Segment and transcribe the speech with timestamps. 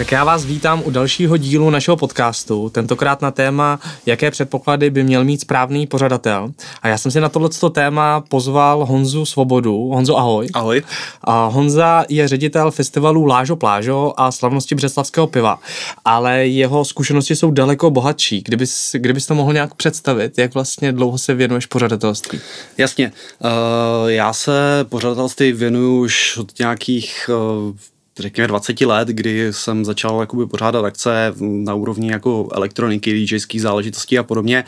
[0.00, 5.04] Tak já vás vítám u dalšího dílu našeho podcastu, tentokrát na téma, jaké předpoklady by
[5.04, 6.52] měl mít správný pořadatel.
[6.82, 9.88] A já jsem si na tohleto téma pozval Honzu Svobodu.
[9.88, 10.48] Honzo, ahoj.
[10.54, 10.82] Ahoj.
[11.24, 15.58] A Honza je ředitel festivalu Lážo Plážo a slavnosti Břeslavského piva,
[16.04, 18.42] ale jeho zkušenosti jsou daleko bohatší.
[18.44, 22.40] Kdybys, kdybys to mohl nějak představit, jak vlastně dlouho se věnuješ pořadatelství?
[22.78, 23.12] Jasně.
[23.44, 27.30] Uh, já se pořadatelství věnuju už od nějakých
[27.68, 27.76] uh,
[28.20, 34.18] řekněme 20 let, kdy jsem začal jakoby pořádat akce na úrovni jako elektroniky, DJských záležitostí
[34.18, 34.64] a podobně,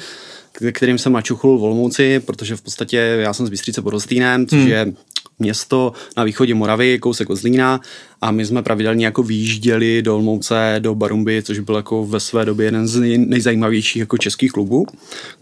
[0.72, 4.58] kterým jsem načuchl v Olomouci, protože v podstatě já jsem z Bystřice pod Hostýnem, což
[4.58, 4.68] hmm.
[4.68, 4.92] je
[5.38, 7.80] město na východě Moravy, kousek od Zlína
[8.22, 12.44] a my jsme pravidelně jako vyjížděli do Olmouce, do Barumby, což byl jako ve své
[12.44, 14.86] době jeden z nejzajímavějších jako českých klubů.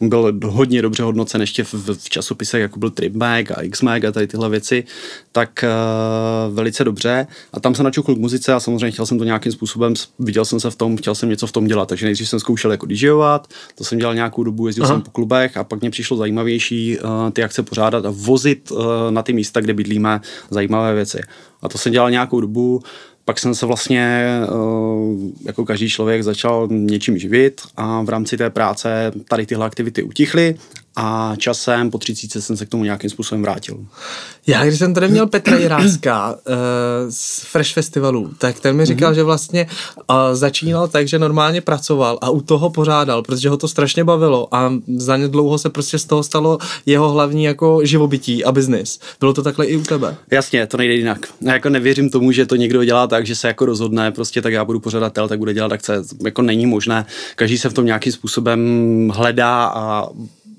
[0.01, 4.27] Byl hodně dobře hodnocen ještě v, v časopisech, jako byl Tripmag a Xmag a tady
[4.27, 4.85] tyhle věci,
[5.33, 7.27] tak uh, velice dobře.
[7.53, 10.61] A tam se načukl k muzice a samozřejmě chtěl jsem to nějakým způsobem, viděl jsem
[10.61, 13.49] se v tom, chtěl jsem něco v tom dělat, takže nejdřív jsem zkoušel jako DJovat,
[13.75, 14.95] to jsem dělal nějakou dobu, jezdil Aha.
[14.95, 18.85] jsem po klubech a pak mě přišlo zajímavější uh, ty akce pořádat a vozit uh,
[19.11, 21.21] na ty místa, kde bydlíme, zajímavé věci.
[21.63, 22.83] A to jsem dělal nějakou dobu,
[23.25, 24.27] pak jsem se vlastně
[25.45, 30.55] jako každý člověk začal něčím živit a v rámci té práce tady tyhle aktivity utichly
[30.97, 33.87] a časem po třicíce jsem se k tomu nějakým způsobem vrátil.
[34.47, 36.37] Já, když jsem tady měl Petra Jiráska uh,
[37.11, 39.15] z Fresh Festivalu, tak ten mi říkal, mm-hmm.
[39.15, 39.67] že vlastně
[40.11, 44.55] uh, začínal tak, že normálně pracoval a u toho pořádal, protože ho to strašně bavilo
[44.55, 48.99] a za ně dlouho se prostě z toho stalo jeho hlavní jako živobytí a biznis.
[49.21, 50.17] Bylo to takhle i u tebe?
[50.31, 51.19] Jasně, to nejde jinak.
[51.41, 54.53] Já jako nevěřím tomu, že to někdo dělá tak, že se jako rozhodne, prostě tak
[54.53, 56.03] já budu pořadatel, tak bude dělat akce.
[56.25, 57.07] Jako není možné.
[57.37, 58.61] Každý se v tom nějakým způsobem
[59.15, 60.09] hledá a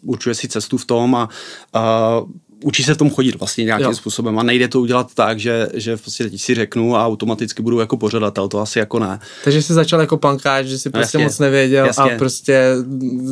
[0.03, 1.29] určuje si cestu v tom a,
[1.73, 2.21] a
[2.63, 3.95] učí se v tom chodit vlastně nějakým jo.
[3.95, 7.79] způsobem a nejde to udělat tak, že, že prostě teď si řeknu a automaticky budu
[7.79, 9.19] jako pořadatel, to asi jako ne.
[9.43, 12.03] Takže jsi začal jako pankáč, že si no, prostě jasně, moc nevěděl jasně.
[12.03, 12.75] a prostě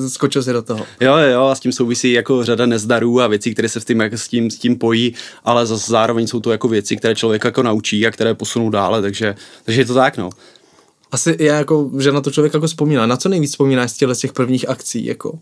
[0.08, 0.86] skočil si do toho.
[1.00, 4.00] Jo, jo, a s tím souvisí jako řada nezdarů a věcí, které se v tím,
[4.00, 5.14] jako s, tím, s tím pojí,
[5.44, 9.02] ale zase zároveň jsou to jako věci, které člověk jako naučí a které posunou dále,
[9.02, 10.30] takže, takže je to tak, no.
[11.12, 13.06] Asi já jako, že na to člověk jako vzpomíná.
[13.06, 15.06] Na co nejvíc vzpomínáš z těch prvních akcí?
[15.06, 15.40] Jako?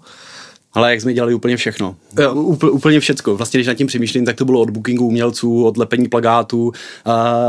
[0.77, 1.95] Ale jak jsme dělali úplně všechno.
[2.33, 3.37] Úpl, úplně všecko.
[3.37, 6.71] Vlastně, když nad tím přemýšlím, tak to bylo od bookingu umělců, od lepení plagátů,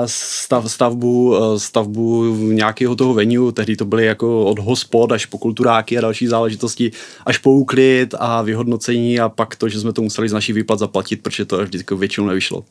[0.07, 5.99] stav, stavbu, stavbu nějakého toho venue, tehdy to byly jako od hospod až po kulturáky
[5.99, 6.91] a další záležitosti,
[7.27, 10.79] až po úklid a vyhodnocení a pak to, že jsme to museli z naší výplat
[10.79, 12.65] zaplatit, protože to vždycky jako většinou nevyšlo.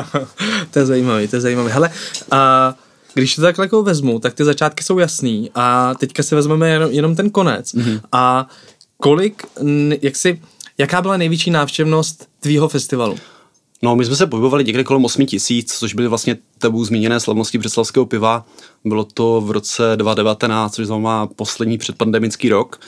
[0.70, 1.70] to je zajímavé, to je zajímavé.
[1.70, 1.90] Hele,
[2.30, 2.74] a
[3.14, 6.90] když to takhle jako vezmu, tak ty začátky jsou jasný a teďka si vezmeme jenom,
[6.90, 7.74] jenom ten konec.
[7.74, 8.00] Mm-hmm.
[8.12, 8.48] A
[9.02, 9.42] kolik,
[10.02, 10.40] jak si,
[10.78, 13.16] jaká byla největší návštěvnost tvýho festivalu?
[13.82, 17.58] No, my jsme se pohybovali někde kolem 8 tisíc, což byly vlastně tebou zmíněné slavnosti
[17.58, 18.46] břeslavského piva.
[18.84, 22.80] Bylo to v roce 2019, což znamená poslední předpandemický rok.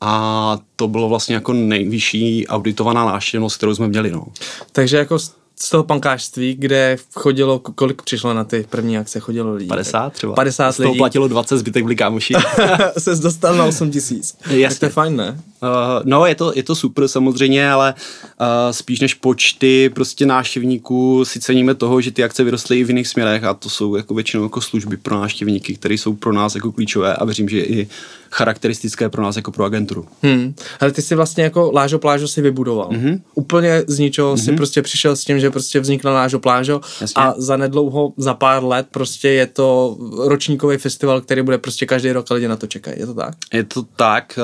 [0.00, 4.10] A to bylo vlastně jako nejvyšší auditovaná návštěvnost, kterou jsme měli.
[4.10, 4.26] No.
[4.72, 5.18] Takže jako
[5.58, 9.68] z toho pankářství, kde chodilo, kolik přišlo na ty první akce, chodilo lidí?
[9.68, 10.34] 50 třeba.
[10.34, 10.98] 50 z toho lidí.
[10.98, 12.34] platilo 20, zbytek byli kámoši.
[12.98, 14.36] se dostal na 8 tisíc.
[14.68, 15.40] Tak to je fajn, ne?
[15.62, 15.68] Uh,
[16.04, 17.94] no, je to, je to super samozřejmě, ale
[18.40, 22.88] uh, spíš než počty prostě návštěvníků si ceníme toho, že ty akce vyrostly i v
[22.88, 26.54] jiných směrech a to jsou jako většinou jako služby pro návštěvníky, které jsou pro nás
[26.54, 27.88] jako klíčové a věřím, že i
[28.30, 30.06] charakteristické pro nás jako pro agenturu.
[30.22, 30.54] Hmm.
[30.80, 32.88] Ale ty si vlastně jako Lážo Plážo si vybudoval.
[32.88, 33.20] Mm-hmm.
[33.34, 34.44] Úplně z ničeho mm-hmm.
[34.44, 34.56] si mhm.
[34.56, 37.22] prostě přišel s tím, že prostě vznikla Lážo Plážo Jasně.
[37.22, 42.12] a za nedlouho, za pár let prostě je to ročníkový festival, který bude prostě každý
[42.12, 43.00] rok a lidi na to čekají.
[43.00, 43.34] Je to tak?
[43.52, 44.38] Je to tak.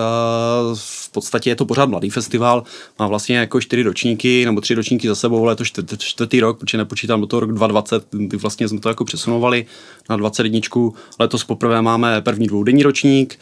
[0.75, 2.65] v podstatě je to pořád mladý festival.
[2.98, 6.41] Má vlastně jako čtyři ročníky nebo tři ročníky za sebou, ale je to čtvrtý, čtvrtý
[6.41, 9.66] rok, protože nepočítám do toho rok 2020, kdy vlastně jsme to jako přesunovali
[10.10, 10.60] na 21.
[11.19, 13.38] Letos poprvé máme první dvoudenní ročník,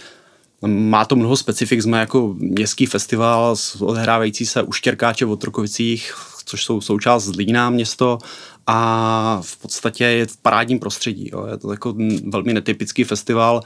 [0.67, 6.15] má to mnoho specifik, jsme jako městský festival odehrávající se u Štěrkáče v Otrokovicích,
[6.45, 8.19] což jsou součást Zlína město
[8.67, 11.31] a v podstatě je v parádním prostředí.
[11.33, 11.47] Jo.
[11.51, 11.95] Je to jako
[12.29, 13.63] velmi netypický festival,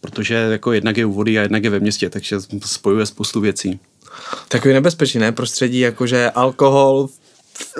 [0.00, 3.80] protože jako jednak je u vody a jednak je ve městě, takže spojuje spoustu věcí.
[4.48, 5.32] Takový nebezpečný, ne?
[5.32, 7.08] Prostředí jakože alkohol,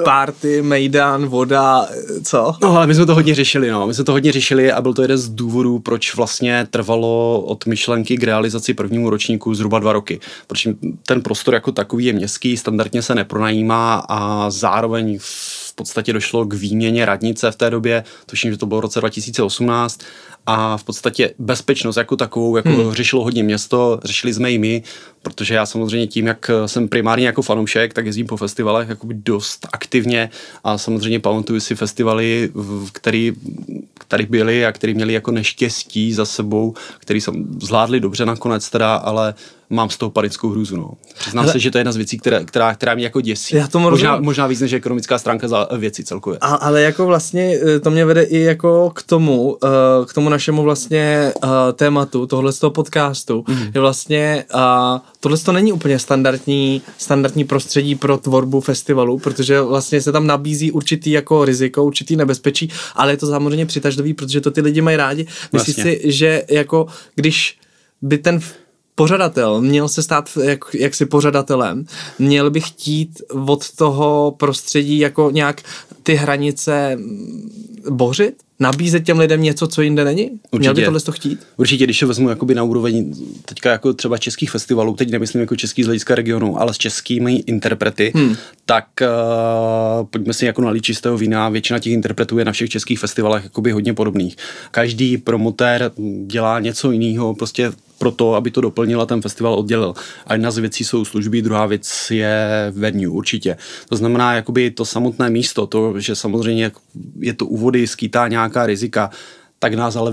[0.04, 1.88] party, mejdan, voda,
[2.24, 2.54] co?
[2.62, 3.86] No ale my jsme to hodně řešili, no.
[3.86, 7.66] My jsme to hodně řešili a byl to jeden z důvodů, proč vlastně trvalo od
[7.66, 10.20] myšlenky k realizaci prvnímu ročníku zhruba dva roky.
[10.46, 10.68] Proč
[11.06, 16.54] ten prostor jako takový je městský, standardně se nepronajímá a zároveň v podstatě došlo k
[16.54, 20.00] výměně radnice v té době, tuším, že to bylo v roce 2018
[20.46, 22.92] a v podstatě bezpečnost jako takovou jako hmm.
[22.92, 24.82] řešilo hodně město, řešili jsme i my,
[25.22, 29.66] protože já samozřejmě tím, jak jsem primárně jako fanoušek, tak jezdím po festivalech jakoby dost
[29.72, 30.30] aktivně
[30.64, 32.50] a samozřejmě pamatuju si festivaly,
[32.92, 33.32] který,
[33.98, 38.94] který byly a který měli jako neštěstí za sebou, který jsem zvládli dobře nakonec teda,
[38.94, 39.34] ale
[39.70, 40.76] mám z toho panickou hrůzu.
[40.76, 40.90] No.
[41.18, 41.52] Přiznám Ale...
[41.52, 43.56] se, že to je jedna z věcí, která, která, která mě jako děsí.
[43.56, 46.38] Já tomu možná, možná víc než ekonomická stránka za věci celkově.
[46.40, 49.58] A, ale jako vlastně eh, to mě vede i jako k tomu, uh,
[50.06, 53.72] k tomu našemu vlastně uh, tématu tohle z toho podcastu, mm.
[53.74, 54.44] že vlastně
[55.20, 60.72] tohle to není úplně standardní, standardní prostředí pro tvorbu festivalu, protože vlastně se tam nabízí
[60.72, 64.96] určitý jako riziko, určitý nebezpečí, ale je to samozřejmě přitažlivý, protože to ty lidi mají
[64.96, 65.26] rádi.
[65.52, 67.58] Myslím si, že jako když
[68.02, 68.40] by ten
[68.96, 71.84] pořadatel měl se stát jak, jaksi pořadatelem,
[72.18, 75.62] měl by chtít od toho prostředí jako nějak
[76.02, 76.98] ty hranice
[77.90, 78.34] bořit?
[78.60, 80.30] Nabízet těm lidem něco, co jinde není?
[80.30, 80.58] Určitě.
[80.58, 81.46] Měl by tohle to chtít?
[81.56, 83.14] Určitě, když se vezmu jakoby na úroveň
[83.44, 87.34] teďka jako třeba českých festivalů, teď nemyslím jako český z hlediska regionu, ale s českými
[87.36, 88.36] interprety, hmm.
[88.66, 92.98] tak uh, pojďme si jako nalít čistého vína, většina těch interpretů je na všech českých
[92.98, 94.36] festivalech jakoby hodně podobných.
[94.70, 95.92] Každý promotér
[96.26, 99.94] dělá něco jiného, prostě pro to, aby to doplnila ten festival oddělil.
[100.26, 103.56] A jedna z věcí jsou služby, druhá věc je venue, určitě.
[103.88, 106.72] To znamená, jakoby to samotné místo, to, že samozřejmě
[107.20, 109.10] je to úvody, skýtá nějaká rizika,
[109.58, 110.12] tak nás ale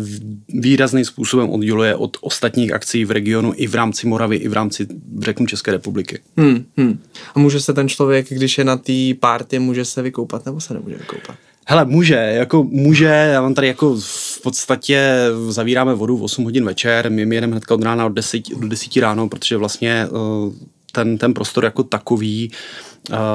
[0.49, 4.87] výrazným způsobem odděluje od ostatních akcí v regionu i v rámci Moravy, i v rámci,
[5.19, 6.19] řeknu, České republiky.
[6.37, 6.99] Hmm, hmm.
[7.35, 10.73] A může se ten člověk, když je na té párty, může se vykoupat nebo se
[10.73, 11.35] nemůže vykoupat?
[11.65, 15.11] Hele, může, jako může, já mám tady jako v podstatě
[15.49, 18.67] zavíráme vodu v 8 hodin večer, my, my jedeme hnedka od rána od 10 do
[18.67, 20.53] 10 ráno, protože vlastně uh,
[20.91, 22.51] ten, ten prostor jako takový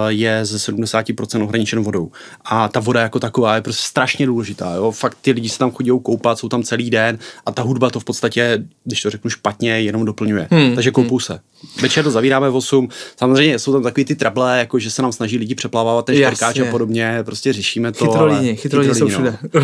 [0.09, 2.11] je ze 70% ohraničen vodou.
[2.45, 4.75] A ta voda jako taková je prostě strašně důležitá.
[4.75, 4.91] Jo?
[4.91, 8.01] Fakt ty lidi se tam chodí koupat, jsou tam celý den a ta hudba to
[8.01, 10.49] v podstatě, když to řeknu špatně, jenom doplňuje.
[10.51, 10.75] Hmm.
[10.75, 11.21] Takže koupou hmm.
[11.21, 11.41] se.
[11.83, 12.89] Večer to zavíráme v 8.
[13.17, 16.59] Samozřejmě jsou tam takový ty trable, jako že se nám snaží lidi přeplávat ten šperkáč
[16.59, 18.05] a podobně, prostě řešíme to.
[18.05, 19.39] Chytrolíni, chytrolíni jsou všude.
[19.55, 19.61] No.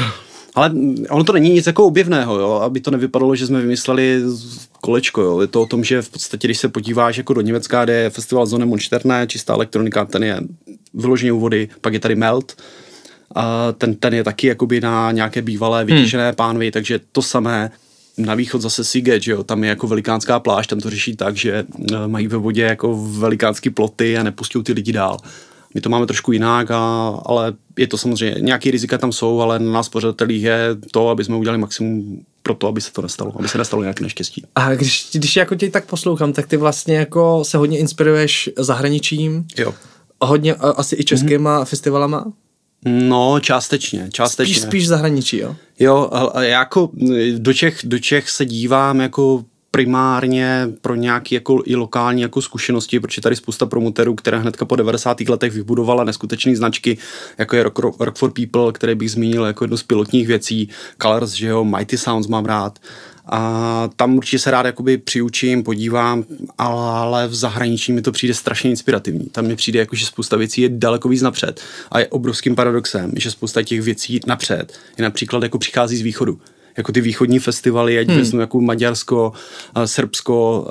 [0.54, 0.72] Ale
[1.10, 2.52] ono to není nic jako objevného, jo?
[2.52, 4.22] aby to nevypadalo, že jsme vymysleli
[4.80, 5.22] kolečko.
[5.22, 5.40] Jo?
[5.40, 8.10] Je to o tom, že v podstatě, když se podíváš jako do Německa, kde je
[8.10, 10.40] festival Zone Monšterne, čistá elektronika, ten je
[10.94, 12.56] vyloženě u vody, pak je tady Melt,
[13.34, 16.34] a ten, ten je taky jakoby na nějaké bývalé vytěžené hmm.
[16.34, 17.70] pánvy, takže to samé
[18.18, 21.36] na východ zase Siget, že jo, tam je jako velikánská pláž, tam to řeší tak,
[21.36, 21.52] že
[21.92, 25.18] e, mají ve vodě jako velikánský ploty a nepustí ty lidi dál.
[25.75, 29.59] My to máme trošku jinak, a, ale je to samozřejmě, nějaký rizika tam jsou, ale
[29.59, 33.32] na nás pořadatelích je to, aby jsme udělali maximum pro to, aby se to nestalo,
[33.38, 34.44] aby se nestalo nějaké neštěstí.
[34.55, 39.47] A když, když jako tě tak poslouchám, tak ty vlastně jako se hodně inspiruješ zahraničím.
[39.59, 39.75] Jo.
[40.21, 41.65] Hodně asi i českýma mm-hmm.
[41.65, 42.32] festivalama.
[42.85, 44.55] No, částečně, částečně.
[44.55, 45.56] Spíš, spíš zahraničí, jo?
[45.79, 46.91] Jo, a jako
[47.38, 49.44] do Čech, do Čech se dívám jako
[49.75, 54.76] primárně pro nějaké jako i lokální jako zkušenosti, protože tady spousta promotérů, které hnedka po
[54.76, 55.21] 90.
[55.21, 56.99] letech vybudovala neskutečné značky,
[57.38, 60.69] jako je Rock, Rock for People, které bych zmínil jako jednu z pilotních věcí,
[61.03, 62.79] Colors, že jo, Mighty Sounds mám rád,
[63.26, 66.25] a tam určitě se rád jakoby přiučím, podívám,
[66.59, 69.26] ale v zahraničí mi to přijde strašně inspirativní.
[69.26, 71.61] Tam mi přijde jako, že spousta věcí je daleko víc napřed.
[71.91, 76.38] A je obrovským paradoxem, že spousta těch věcí napřed je například jako přichází z východu
[76.76, 78.19] jako ty východní festivaly, ať hmm.
[78.19, 79.32] vezmu jako Maďarsko,
[79.85, 80.69] Srbsko,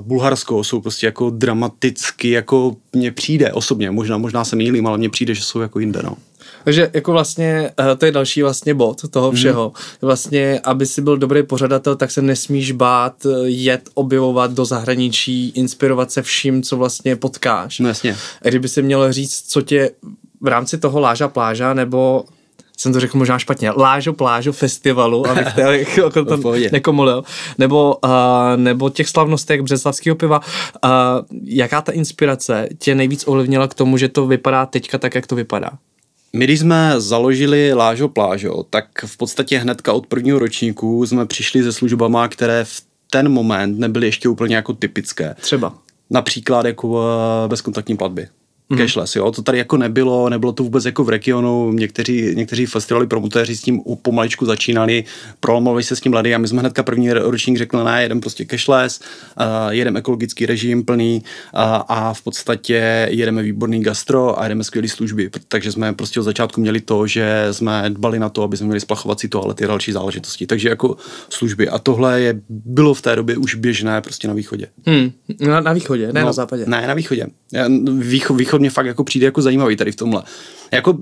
[0.00, 5.10] Bulharsko, jsou prostě jako dramaticky, jako mně přijde osobně, možná, možná se mýlím, ale mně
[5.10, 6.16] přijde, že jsou jako jinde, no.
[6.64, 9.36] Takže jako vlastně, eh, to je další vlastně bod toho mhm.
[9.36, 9.64] všeho.
[9.64, 9.98] Hmm.
[10.00, 15.48] Vlastně, aby si byl dobrý pořadatel, tak se nesmíš bát eh, jet, objevovat do zahraničí,
[15.48, 17.78] inspirovat se vším, co vlastně potkáš.
[17.78, 18.16] No jasně.
[18.42, 19.90] A kdyby si měl říct, co tě
[20.40, 22.24] v rámci toho láža pláža nebo
[22.76, 27.24] jsem to řekl možná špatně, Lážo Plážo festivalu, abych to jako to nekomolil,
[27.58, 28.10] nebo, uh,
[28.56, 30.40] nebo těch slavnostech březlavského piva.
[30.84, 30.90] Uh,
[31.44, 35.36] jaká ta inspirace tě nejvíc ovlivnila k tomu, že to vypadá teďka tak, jak to
[35.36, 35.70] vypadá?
[36.32, 41.62] My, když jsme založili Lážo Plážo, tak v podstatě hnedka od prvního ročníku jsme přišli
[41.62, 45.34] se službama, které v ten moment nebyly ještě úplně jako typické.
[45.40, 45.74] Třeba?
[46.10, 47.02] Například jako
[47.48, 48.28] bezkontaktní platby
[48.68, 48.78] mm.
[48.78, 53.06] cashless, jo, to tady jako nebylo, nebylo to vůbec jako v regionu, někteří, někteří festivaly
[53.06, 55.04] promotéři s tím pomaličku začínali,
[55.40, 58.46] prolomovali se s tím ledy a my jsme hnedka první ročník řekli, ne, jedem prostě
[58.50, 61.22] cashless, uh, jedeme ekologický režim plný
[61.54, 66.22] uh, a v podstatě jedeme výborný gastro a jedeme skvělé služby, takže jsme prostě od
[66.22, 69.92] začátku měli to, že jsme dbali na to, aby jsme měli splachovací toalety a další
[69.92, 70.96] záležitosti, takže jako
[71.28, 74.66] služby a tohle je, bylo v té době už běžné prostě na východě.
[74.86, 75.10] Hmm.
[75.40, 76.64] Na, na východě, ne no, na západě.
[76.66, 77.26] Ne, na východě.
[77.98, 80.22] Výcho, výcho východ mě fakt jako přijde jako zajímavý tady v tomhle.
[80.72, 80.98] Jako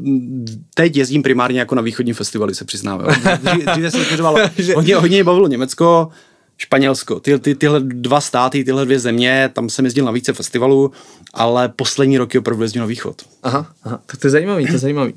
[0.74, 3.00] teď jezdím primárně jako na východní festivaly, se přiznám.
[3.72, 3.98] Dříve se
[4.74, 6.10] hodně, hodně bavilo Německo,
[6.56, 7.20] Španělsko.
[7.20, 10.92] Ty, ty, tyhle dva státy, tyhle dvě země, tam jsem jezdil na více festivalů,
[11.34, 13.22] ale poslední roky opravdu jezdil na východ.
[13.42, 15.14] Aha, aha, tak to je zajímavý, to je zajímavý.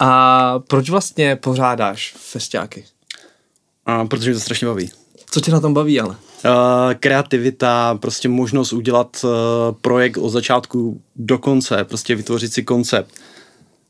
[0.00, 2.84] A proč vlastně pořádáš festiáky?
[3.86, 4.90] A, protože mě to strašně baví.
[5.30, 6.16] Co tě na tom baví, ale?
[6.44, 9.30] Uh, kreativita, prostě možnost udělat uh,
[9.80, 13.14] projekt od začátku do konce, prostě vytvořit si koncept,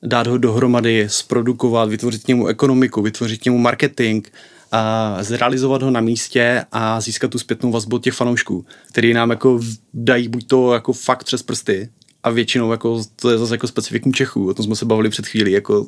[0.02, 4.26] dát ho dohromady, zprodukovat, vytvořit k němu ekonomiku, vytvořit k němu marketing,
[4.72, 9.30] a zrealizovat ho na místě a získat tu zpětnou vazbu od těch fanoušků, který nám
[9.30, 9.60] jako
[9.94, 11.88] dají buď to jako fakt přes prsty
[12.22, 15.26] a většinou jako to je zase jako specifikum Čechů, o tom jsme se bavili před
[15.26, 15.86] chvílí, jako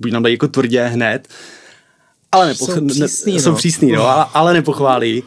[0.00, 1.28] buď nám dají jako tvrdě hned,
[2.32, 3.42] ale nepoch- jsou přísný, ne, no.
[3.42, 5.22] jsou přísný no, ale, ale nepochválí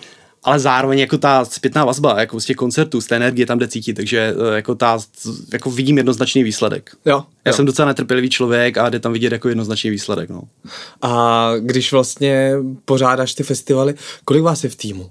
[0.48, 3.68] ale zároveň jako ta zpětná vazba, jako z těch koncertů, z té energie tam jde
[3.68, 5.00] cítit, takže eh, jako ta,
[5.54, 6.92] jako vidím jednoznačný výsledek.
[7.06, 7.56] Jo, Já jo.
[7.56, 10.42] jsem docela netrpělivý člověk a jde tam vidět jako jednoznačný výsledek, no.
[11.01, 12.54] A když vlastně
[12.86, 15.10] pořádáš ty festivaly, kolik vás je v týmu?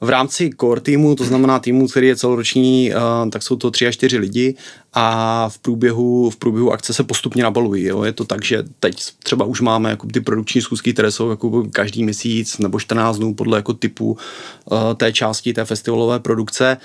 [0.00, 3.86] V rámci core týmu, to znamená týmu, který je celoroční, uh, tak jsou to tři
[3.86, 4.54] až čtyři lidi
[4.94, 7.84] a v průběhu, v průběhu akce se postupně nabalují.
[7.84, 8.02] Jo.
[8.02, 11.64] Je to tak, že teď třeba už máme jako ty produkční schůzky, které jsou jako
[11.72, 14.16] každý měsíc nebo 14 dnů podle jako typu
[14.70, 16.76] uh, té části té festivalové produkce.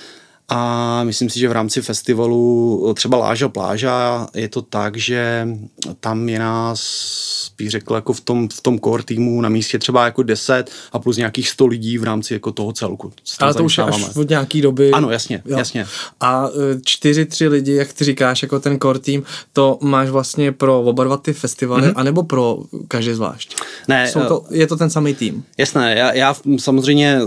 [0.55, 5.47] A myslím si, že v rámci festivalu třeba Láža Pláža je to tak, že
[5.99, 6.81] tam je nás
[7.57, 10.99] bych řekl, jako v tom, v tom core týmu na místě třeba jako 10 a
[10.99, 13.11] plus nějakých 100 lidí v rámci jako toho celku.
[13.39, 14.91] Ale to už je až od nějaký doby.
[14.91, 15.57] Ano, jasně, jo.
[15.57, 15.85] jasně.
[16.19, 20.51] A e, čtyři, tři lidi, jak ty říkáš, jako ten core tým, to máš vlastně
[20.51, 21.93] pro oba dva ty festivaly, mm-hmm.
[21.95, 22.57] anebo pro
[22.87, 23.55] každý zvlášť?
[23.87, 24.07] Ne.
[24.07, 25.43] Jsou to, je to ten samý tým?
[25.57, 27.19] Jasné, já, já samozřejmě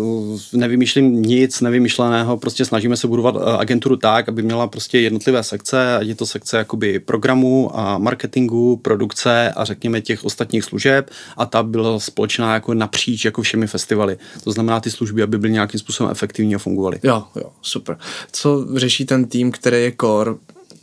[0.52, 5.96] nevymýšlím nic nevymyšleného, prostě snažíme se budovat e, agenturu tak, aby měla prostě jednotlivé sekce,
[5.96, 11.10] ať je to sekce jakoby programu a marketingu, produkce a řekněme těch těch ostatních služeb
[11.36, 14.16] a ta byla společná jako napříč jako všemi festivaly.
[14.44, 16.98] To znamená ty služby, aby byly nějakým způsobem efektivní a fungovaly.
[17.02, 17.96] Jo, jo, super.
[18.32, 20.34] Co řeší ten tým, který je core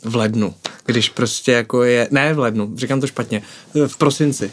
[0.04, 0.54] v lednu,
[0.86, 3.42] když prostě jako je, ne v lednu, říkám to špatně,
[3.86, 4.50] v prosinci,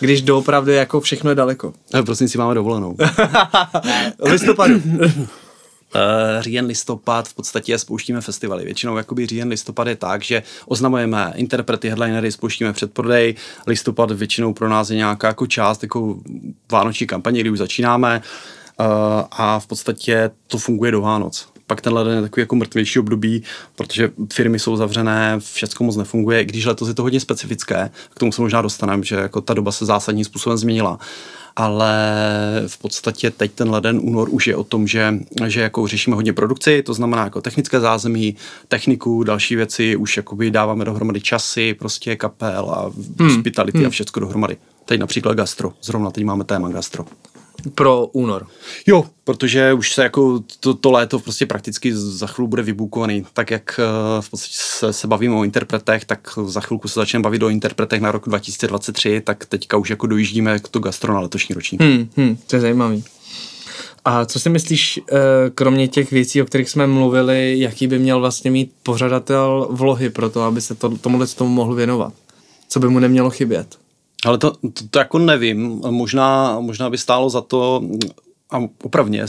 [0.00, 1.72] když doopravdy jako všechno je daleko.
[1.94, 2.96] V prosinci máme dovolenou.
[4.24, 4.80] listopadu.
[5.94, 8.64] Uh, říjen, listopad v podstatě spouštíme festivaly.
[8.64, 13.34] Většinou jakoby říjen, listopad je tak, že oznamujeme interprety, headlinery, spouštíme předprodej.
[13.66, 16.18] Listopad většinou pro nás je nějaká jako část jako
[16.72, 18.22] vánoční kampaně, kdy už začínáme
[18.80, 18.86] uh,
[19.30, 23.42] a v podstatě to funguje do Vánoc pak ten leden je takový jako mrtvější období,
[23.76, 28.32] protože firmy jsou zavřené, všechno moc nefunguje, když letos je to hodně specifické, k tomu
[28.32, 30.98] se možná dostaneme, že jako ta doba se zásadním způsobem změnila
[31.56, 31.94] ale
[32.66, 35.14] v podstatě teď ten leden, únor už je o tom, že,
[35.46, 38.36] že jako řešíme hodně produkci, to znamená jako technické zázemí,
[38.68, 43.28] techniku, další věci, už jakoby dáváme dohromady časy, prostě kapel a hmm.
[43.28, 43.86] hospitality hmm.
[43.86, 44.56] a všechno dohromady.
[44.84, 47.04] Teď například gastro, zrovna teď máme téma gastro
[47.74, 48.46] pro únor.
[48.86, 53.26] Jo, protože už se jako to, to léto prostě prakticky za chvíli bude vybukovaný.
[53.32, 57.22] Tak jak uh, v podstatě se, se bavíme o interpretech, tak za chvilku se začneme
[57.22, 61.20] bavit o interpretech na rok 2023, tak teďka už jako dojíždíme k to gastro na
[61.20, 61.82] letošní ročník.
[61.82, 63.04] Hmm, hmm, to je zajímavý.
[64.04, 65.14] A co si myslíš, eh,
[65.54, 70.30] kromě těch věcí, o kterých jsme mluvili, jaký by měl vlastně mít pořadatel vlohy pro
[70.30, 72.12] to, aby se to, tomuhle tomu mohl věnovat?
[72.68, 73.81] Co by mu nemělo chybět?
[74.26, 75.80] Ale to, to, to jako nevím.
[75.90, 77.82] Možná, možná by stálo za to,
[78.52, 79.22] a opravně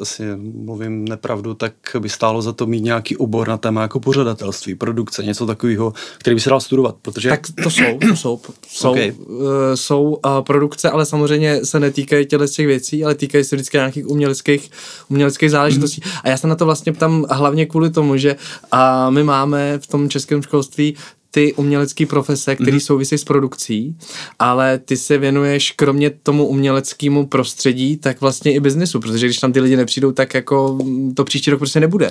[0.00, 4.74] asi mluvím nepravdu, tak by stálo za to mít nějaký obor na téma jako pořadatelství,
[4.74, 7.28] produkce, něco takového, který by se dal studovat, protože...
[7.28, 9.12] Tak to jsou, to jsou, jsou, okay.
[9.26, 9.40] uh,
[9.74, 13.76] jsou uh, produkce, ale samozřejmě se netýkají těle z těch věcí, ale týkají se vždycky
[13.76, 14.70] nějakých uměleckých,
[15.08, 16.00] uměleckých záležitostí.
[16.00, 16.20] Mm-hmm.
[16.24, 18.36] A já se na to vlastně ptám hlavně kvůli tomu, že
[18.72, 18.78] uh,
[19.10, 20.96] my máme v tom českém školství
[21.30, 22.86] ty umělecké profese, které mm-hmm.
[22.86, 23.96] souvisí s produkcí,
[24.38, 29.52] ale ty se věnuješ kromě tomu uměleckému prostředí, tak vlastně i biznesu, protože když tam
[29.52, 30.78] ty lidi nepřijdou, tak jako
[31.14, 32.10] to příští rok prostě nebude.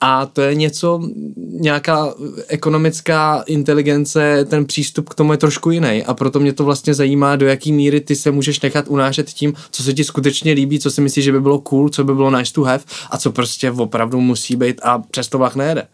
[0.00, 1.00] A to je něco,
[1.36, 2.14] nějaká
[2.48, 6.04] ekonomická inteligence, ten přístup k tomu je trošku jiný.
[6.06, 9.54] A proto mě to vlastně zajímá, do jaký míry ty se můžeš nechat unášet tím,
[9.70, 12.30] co se ti skutečně líbí, co si myslíš, že by bylo cool, co by bylo
[12.30, 15.86] nice to have a co prostě opravdu musí být a přesto vlak nejede.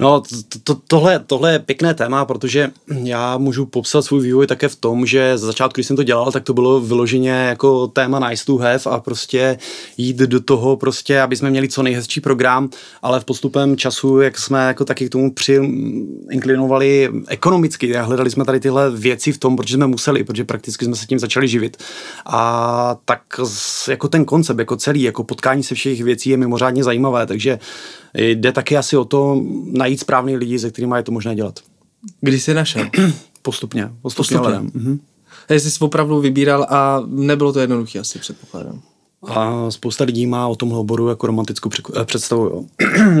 [0.00, 2.70] No, to, to, tohle, tohle je pěkné téma, protože
[3.04, 6.32] já můžu popsat svůj vývoj také v tom, že za začátku, když jsem to dělal,
[6.32, 9.58] tak to bylo vyloženě jako téma nice to have a prostě
[9.96, 12.70] jít do toho prostě, aby jsme měli co nejhezčí program,
[13.02, 18.44] ale v postupem času, jak jsme jako taky k tomu přiinklinovali ekonomicky a hledali jsme
[18.44, 21.76] tady tyhle věci v tom, protože jsme museli, protože prakticky jsme se tím začali živit.
[22.26, 23.20] A tak
[23.88, 27.58] jako ten koncept, jako celý, jako potkání se všech věcí je mimořádně zajímavé, takže
[28.14, 31.58] Jde taky asi o to najít správný lidi, se kterými je to možné dělat.
[32.20, 32.86] Kdy jsi našel?
[33.42, 33.90] postupně.
[34.02, 34.38] Postupně.
[34.38, 34.70] postupně.
[34.74, 35.00] Mhm.
[35.50, 38.80] Jsi jsi opravdu vybíral a nebylo to jednoduché asi, předpokládám.
[39.26, 42.44] A spousta lidí má o tomhle oboru jako romantickou eh, představu.
[42.44, 42.64] Jo.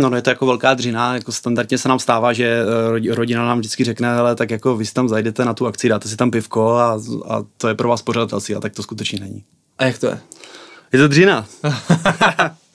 [0.00, 2.62] no, je to jako velká dřina, jako standardně se nám stává, že
[3.06, 6.08] eh, rodina nám vždycky řekne, ale tak jako vy tam zajdete na tu akci, dáte
[6.08, 9.44] si tam pivko a, a to je pro vás pořadatelství a tak to skutečně není.
[9.78, 10.20] A jak to je?
[10.92, 11.46] Je to dřina.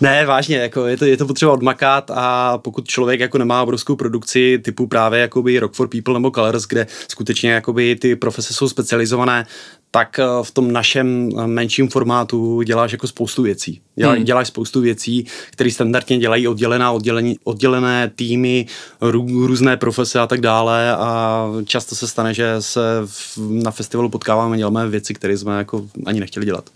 [0.00, 3.96] ne, vážně, jako je to, je to potřeba odmakat a pokud člověk jako nemá obrovskou
[3.96, 8.68] produkci typu právě jakoby Rock for People nebo Colors, kde skutečně jakoby ty profese jsou
[8.68, 9.46] specializované,
[9.90, 13.80] tak eh, v tom našem eh, menším formátu děláš jako spoustu věcí.
[13.94, 14.24] Dělá, hmm.
[14.24, 18.66] Děláš spoustu věcí, které standardně dělají oddělená, oddělený, oddělené týmy,
[19.00, 24.08] rů, různé profese a tak dále a často se stane, že se v, na festivalu
[24.08, 26.70] potkáváme, děláme věci, které jsme jako ani nechtěli dělat.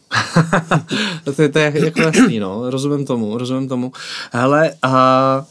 [1.36, 3.92] to, je, to je jako jasný, no, rozumím tomu, rozumím tomu.
[4.32, 5.44] Hele, a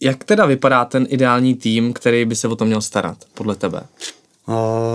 [0.00, 3.80] jak teda vypadá ten ideální tým, který by se o to měl starat, podle tebe?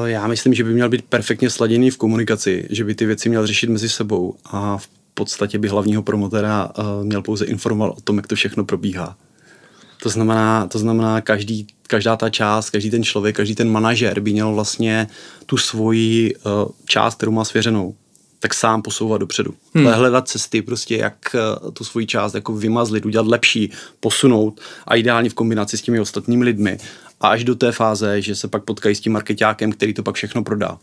[0.06, 3.48] Já myslím, že by měl být perfektně sladěný v komunikaci, že by ty věci měl
[3.48, 6.72] řešit mezi sebou a v podstatě by hlavního promotéra
[7.04, 9.18] měl pouze informovat o tom, jak to všechno probíhá.
[10.04, 14.32] To znamená, to znamená každý, každá ta část, každý ten člověk, každý ten manažer by
[14.32, 15.08] měl vlastně
[15.46, 16.36] tu svoji
[16.86, 17.96] část, kterou má svěřenou,
[18.40, 19.54] tak sám posouvat dopředu.
[19.74, 19.86] Hmm.
[19.86, 21.36] hledat cesty, prostě jak
[21.74, 26.46] tu svoji část jako vymazlit, udělat lepší, posunout a ideálně v kombinaci s těmi ostatními
[26.46, 26.78] lidmi
[27.20, 30.16] a až do té fáze, že se pak potkají s tím marketákem, který to pak
[30.16, 30.78] všechno prodá.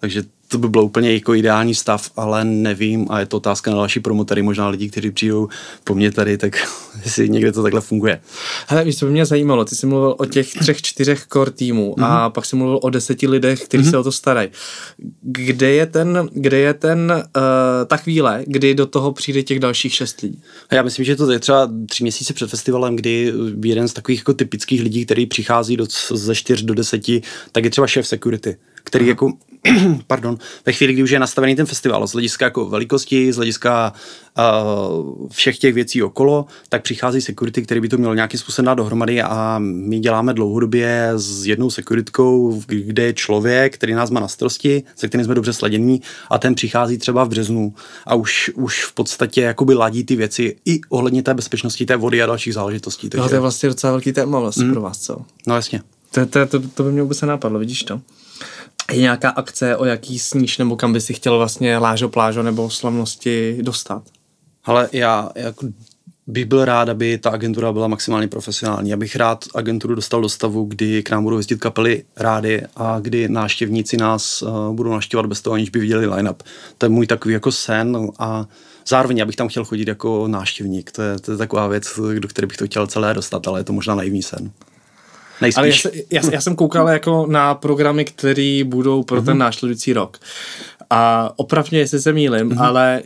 [0.00, 3.76] Takže to by bylo úplně jako ideální stav, ale nevím a je to otázka na
[3.76, 5.48] další promotory, možná lidi, kteří přijdou
[5.84, 6.68] po mně tady, tak
[7.04, 8.20] jestli někde to takhle funguje.
[8.66, 11.94] Hele, víš, co by mě zajímalo, ty jsi mluvil o těch třech, čtyřech core týmů
[11.98, 12.04] mm-hmm.
[12.04, 12.32] a mhm.
[12.32, 13.90] pak jsi mluvil o deseti lidech, kteří mm-hmm.
[13.90, 14.48] se o to starají.
[15.22, 17.42] Kde je ten, kde je ten uh,
[17.86, 20.42] ta chvíle, kdy do toho přijde těch dalších šest lidí?
[20.72, 23.32] Já myslím, že to je třeba tři měsíce před festivalem, kdy
[23.64, 27.70] jeden z takových jako typických lidí, který přichází do, ze čtyř do deseti, tak je
[27.70, 28.56] třeba šéf security
[28.88, 29.32] který jako
[30.06, 33.92] pardon, ve chvíli, kdy už je nastavený ten festival, z hlediska jako velikosti, z hlediska
[34.38, 38.74] uh, všech těch věcí okolo, tak přichází security, který by to měl nějakým způsobem dát
[38.74, 44.28] dohromady a my děláme dlouhodobě s jednou securitkou, kde je člověk, který nás má na
[44.28, 47.74] starosti, se kterým jsme dobře sladění a ten přichází třeba v březnu
[48.06, 52.22] a už, už v podstatě jakoby ladí ty věci i ohledně té bezpečnosti té vody
[52.22, 53.08] a dalších záležitostí.
[53.08, 53.22] Takže...
[53.22, 54.72] No, to je vlastně docela velký téma vlastně mm.
[54.72, 55.16] pro vás, co?
[55.46, 55.82] No jasně.
[56.10, 58.00] To, to, to, to by mě vůbec napadlo, vidíš to?
[58.92, 62.70] Je nějaká akce, o jaký sníš, nebo kam by si chtěl vlastně lážo, plážo nebo
[62.70, 64.02] slavnosti dostat?
[64.64, 65.66] Ale já jako
[66.26, 68.90] bych byl rád, aby ta agentura byla maximálně profesionální.
[68.90, 72.98] Já bych rád agenturu dostal do stavu, kdy k nám budou jezdit kapely rády a
[73.00, 76.42] kdy návštěvníci nás uh, budou naštěvat bez toho, aniž by viděli line-up.
[76.78, 78.46] To je můj takový jako sen a
[78.88, 80.92] zároveň já bych tam chtěl chodit jako návštěvník.
[80.92, 83.64] To je, to je taková věc, do které bych to chtěl celé dostat, ale je
[83.64, 84.50] to možná naivní sen.
[85.40, 85.84] Nejspíš.
[85.84, 89.24] Ale já, já, já jsem koukal jako na programy, které budou pro mm-hmm.
[89.24, 89.38] ten mhm.
[89.38, 90.18] následující rok.
[90.90, 92.64] A opravdu, jestli se mýlim, mm-hmm.
[92.64, 93.02] ale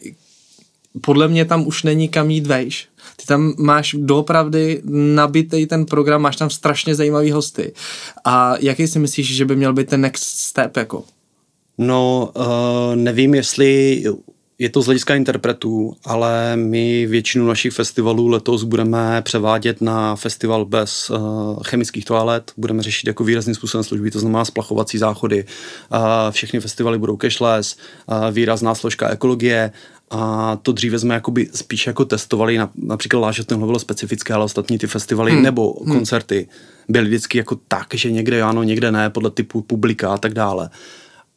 [1.00, 2.88] podle mě tam už není kam jít vejš.
[3.16, 4.82] Ty tam máš doopravdy
[5.14, 7.72] nabitý ten program, máš tam strašně zajímavý hosty.
[8.24, 11.04] A jaký si myslíš, že by měl být ten next step jako?
[11.78, 12.44] No, uh,
[12.96, 14.02] nevím, jestli
[14.62, 20.64] je to z hlediska interpretů, ale my většinu našich festivalů letos budeme převádět na festival
[20.64, 22.52] bez uh, chemických toalet.
[22.56, 25.44] Budeme řešit jako výrazným způsobem služby, to znamená splachovací záchody.
[25.92, 25.98] Uh,
[26.30, 29.72] všechny festivaly budou cashless, uh, výrazná složka ekologie
[30.10, 34.44] a to dříve jsme jakoby spíš jako testovali, na, například Lážet tenhle bylo specifické, ale
[34.44, 35.42] ostatní ty festivaly hmm.
[35.42, 35.94] nebo hmm.
[35.94, 36.48] koncerty
[36.88, 40.70] byly vždycky jako tak, že někde ano, někde ne, podle typu publika a tak dále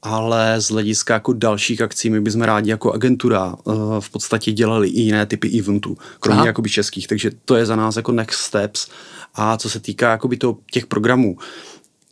[0.05, 4.87] ale z hlediska jako dalších akcí my bychom rádi jako agentura uh, v podstatě dělali
[4.89, 6.47] i jiné typy eventů, kromě Aha.
[6.47, 8.87] jakoby českých, takže to je za nás jako next steps
[9.35, 11.37] a co se týká jakoby to, těch programů,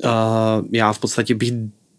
[0.04, 0.10] uh,
[0.72, 1.52] já v podstatě bych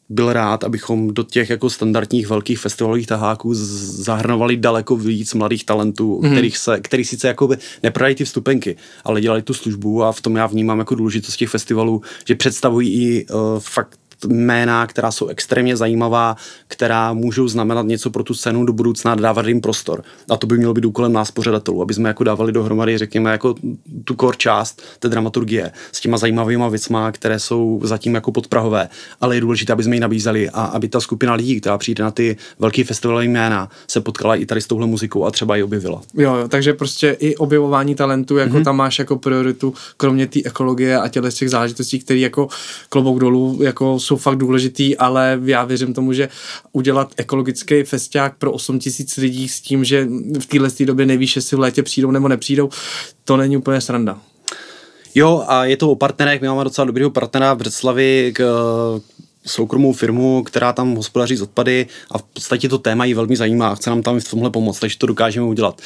[0.09, 6.21] byl rád, abychom do těch jako standardních velkých festivalových taháků zahrnovali daleko víc mladých talentů,
[6.23, 6.31] mm.
[6.33, 7.49] kterých se, který sice jako
[7.83, 11.49] neprodají ty vstupenky, ale dělali tu službu a v tom já vnímám jako důležitost těch
[11.49, 13.99] festivalů, že představují i uh, fakt
[14.29, 16.37] jména, která jsou extrémně zajímavá,
[16.69, 20.05] která můžou znamenat něco pro tu scénu do budoucna dávat jim prostor.
[20.31, 23.55] A to by mělo být úkolem nás pořadatelů, aby jsme jako dávali dohromady, řekněme, jako
[24.05, 28.89] tu core část té dramaturgie s těma zajímavými věcma, které jsou zatím jako podprahové,
[29.21, 32.11] ale je důležité, aby jsme ji nabízeli a aby ta skupina lidí, která přijde na
[32.11, 36.03] ty velké festivalové jména, se potkala i tady s touhle muzikou a třeba ji objevila.
[36.15, 38.65] Jo, jo takže prostě i objevování talentu, jako mm-hmm.
[38.65, 42.49] tam máš jako prioritu, kromě té ekologie a těle těch záležitostí, které jako
[42.89, 46.29] klobouk dolů jako jsou jsou fakt důležitý, ale já věřím tomu, že
[46.73, 50.09] udělat ekologický festiák pro 8 tisíc lidí s tím, že
[50.41, 52.69] v téhle době nevíš, jestli v létě přijdou nebo nepřijdou,
[53.25, 54.19] to není úplně sranda.
[55.15, 58.41] Jo, a je to o partnerech, my máme docela dobrého partnera v Břeclavi, k,
[59.47, 63.69] soukromou firmu, která tam hospodaří z odpady a v podstatě to téma jí velmi zajímá
[63.69, 65.81] a chce nám tam v tomhle pomoct, takže to dokážeme udělat.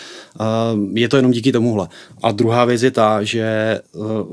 [0.92, 1.88] Je to jenom díky tomuhle.
[2.22, 3.80] A druhá věc je ta, že e,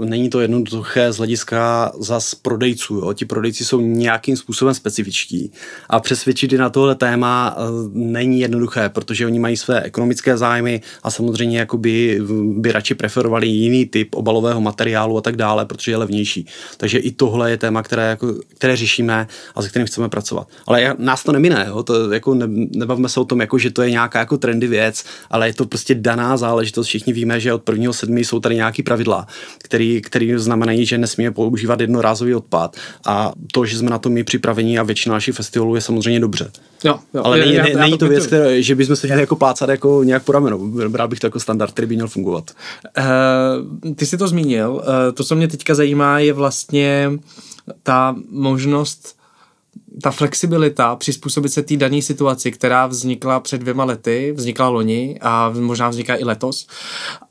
[0.06, 2.96] není to jednoduché z hlediska zas prodejců.
[2.96, 3.14] Jo.
[3.14, 5.52] Ti prodejci jsou nějakým způsobem specifičtí
[5.90, 7.62] a přesvědčit je na tohle téma e,
[7.94, 13.86] není jednoduché, protože oni mají své ekonomické zájmy a samozřejmě jakoby by radši preferovali jiný
[13.86, 16.48] typ obalového materiálu a tak dále, protože je levnější.
[16.78, 20.48] Takže i tohle je téma, které, jako, které řešíme řešíme a se kterým chceme pracovat.
[20.68, 21.84] Ale nás to nemine, jo?
[21.84, 25.04] To jako ne, nebavme se o tom, jako, že to je nějaká jako trendy věc,
[25.30, 26.88] ale je to prostě daná záležitost.
[26.88, 29.28] Všichni víme, že od prvního sedmi jsou tady nějaký pravidla,
[29.64, 32.76] který, který znamenají, že nesmíme používat jednorázový odpad
[33.06, 36.52] a to, že jsme na to my připraveni a většina našich festivalů je samozřejmě dobře.
[36.84, 39.36] Jo, jo, ale není, já, já, není to věc, které, že bychom se měli jako
[39.36, 40.90] plácat jako nějak po ramenu.
[40.90, 42.52] Bral bych to jako standard, který by měl fungovat.
[42.98, 44.72] Uh, ty jsi to zmínil.
[44.74, 44.82] Uh,
[45.14, 47.12] to, co mě teďka zajímá, je vlastně
[47.84, 49.16] ta možnost
[50.02, 55.54] ta flexibilita přizpůsobit se té dané situaci, která vznikla před dvěma lety, vznikla loni a
[55.60, 56.68] možná vzniká i letos.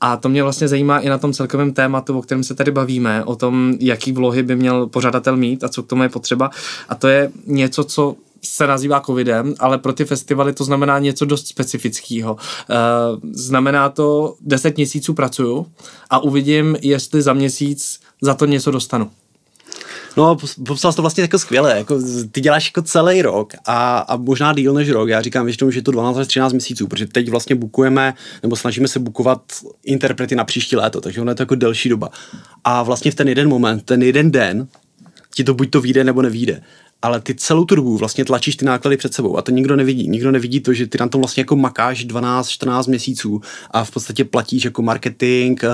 [0.01, 3.23] A to mě vlastně zajímá i na tom celkovém tématu, o kterém se tady bavíme,
[3.23, 6.49] o tom, jaký vlohy by měl pořadatel mít a co k tomu je potřeba.
[6.89, 11.25] A to je něco, co se nazývá covidem, ale pro ty festivaly to znamená něco
[11.25, 12.37] dost specifického.
[12.69, 12.75] E,
[13.31, 15.67] znamená to 10 měsíců pracuju
[16.09, 19.11] a uvidím, jestli za měsíc za to něco dostanu.
[20.17, 21.99] No, popsal to vlastně jako skvěle, jako
[22.31, 25.79] ty děláš jako celý rok a, a možná díl než rok, já říkám většinou, že
[25.79, 29.41] je to 12 až 13 měsíců, protože teď vlastně bukujeme, nebo snažíme se bukovat
[29.83, 32.09] interprety na příští léto, takže ono je to jako delší doba.
[32.63, 34.67] A vlastně v ten jeden moment, ten jeden den,
[35.35, 36.61] ti to buď to vyjde nebo nevíde
[37.01, 40.09] ale ty celou tu dobu vlastně tlačíš ty náklady před sebou a to nikdo nevidí.
[40.09, 44.25] Nikdo nevidí to, že ty na tom vlastně jako makáš 12-14 měsíců a v podstatě
[44.25, 45.69] platíš jako marketing, uh,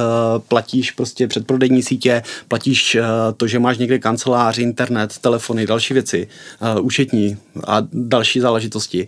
[0.48, 3.02] platíš prostě předprodejní sítě, platíš uh,
[3.38, 6.28] to, že máš někde kancelář, internet, telefony, další věci,
[6.78, 9.08] uh, účetní a další záležitosti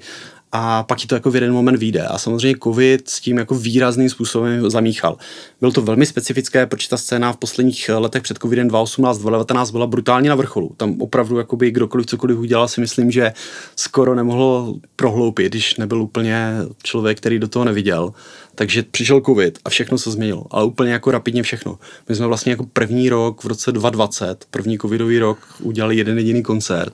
[0.55, 2.01] a pak ti to jako v jeden moment vyjde.
[2.01, 5.17] A samozřejmě covid s tím jako výrazným způsobem zamíchal.
[5.59, 9.87] Bylo to velmi specifické, protože ta scéna v posledních letech před covidem 2018, 2019 byla
[9.87, 10.71] brutálně na vrcholu.
[10.77, 13.33] Tam opravdu jakoby kdokoliv cokoliv udělal, si myslím, že
[13.75, 18.13] skoro nemohlo prohloupit, když nebyl úplně člověk, který do toho neviděl.
[18.55, 21.79] Takže přišel covid a všechno se změnilo, ale úplně jako rapidně všechno.
[22.09, 26.43] My jsme vlastně jako první rok v roce 2020, první covidový rok, udělali jeden jediný
[26.43, 26.93] koncert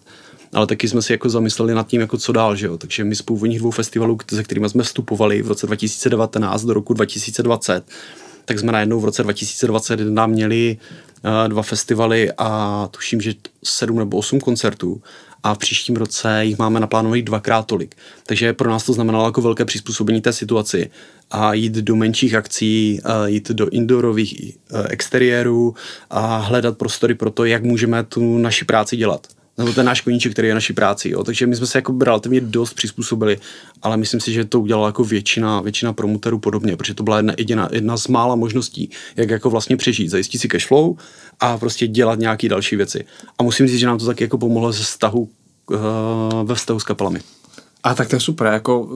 [0.54, 2.78] ale taky jsme si jako zamysleli nad tím, jako co dál, že jo.
[2.78, 6.94] Takže my z původních dvou festivalů, se kterými jsme vstupovali v roce 2019 do roku
[6.94, 7.86] 2020,
[8.46, 10.78] tak jsme najednou v roce 2021 měli
[11.26, 13.34] uh, dva festivaly a tuším, že
[13.64, 15.02] sedm nebo osm koncertů
[15.44, 17.96] a v příštím roce jich máme naplánovaných dvakrát tolik.
[18.26, 20.90] Takže pro nás to znamenalo jako velké přizpůsobení té situaci
[21.32, 24.54] a jít do menších akcí, a jít do indoorových e,
[24.90, 25.76] exteriérů
[26.10, 29.28] a hledat prostory pro to, jak můžeme tu naši práci dělat
[29.60, 31.10] nebo ten náš koníček, který je naší práci.
[31.10, 31.24] Jo.
[31.24, 33.38] Takže my jsme se jako relativně dost přizpůsobili,
[33.82, 37.34] ale myslím si, že to udělala jako většina, většina promoterů podobně, protože to byla jedna,
[37.38, 40.96] jedna, jedna z mála možností, jak jako vlastně přežít, zajistit si cashflow
[41.40, 43.06] a prostě dělat nějaké další věci.
[43.38, 45.30] A musím říct, že nám to taky jako pomohlo ze vztahu,
[45.70, 45.78] uh,
[46.44, 47.20] ve vztahu s kapelami.
[47.84, 48.88] A tak to je super, jako,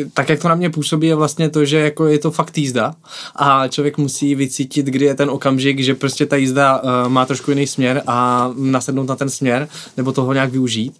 [0.00, 2.58] eh, tak jak to na mě působí je vlastně to, že jako je to fakt
[2.58, 2.94] jízda.
[3.36, 7.50] A člověk musí vycítit, kdy je ten okamžik, že prostě ta jízda uh, má trošku
[7.50, 10.94] jiný směr a nasednout na ten směr, nebo toho nějak využít.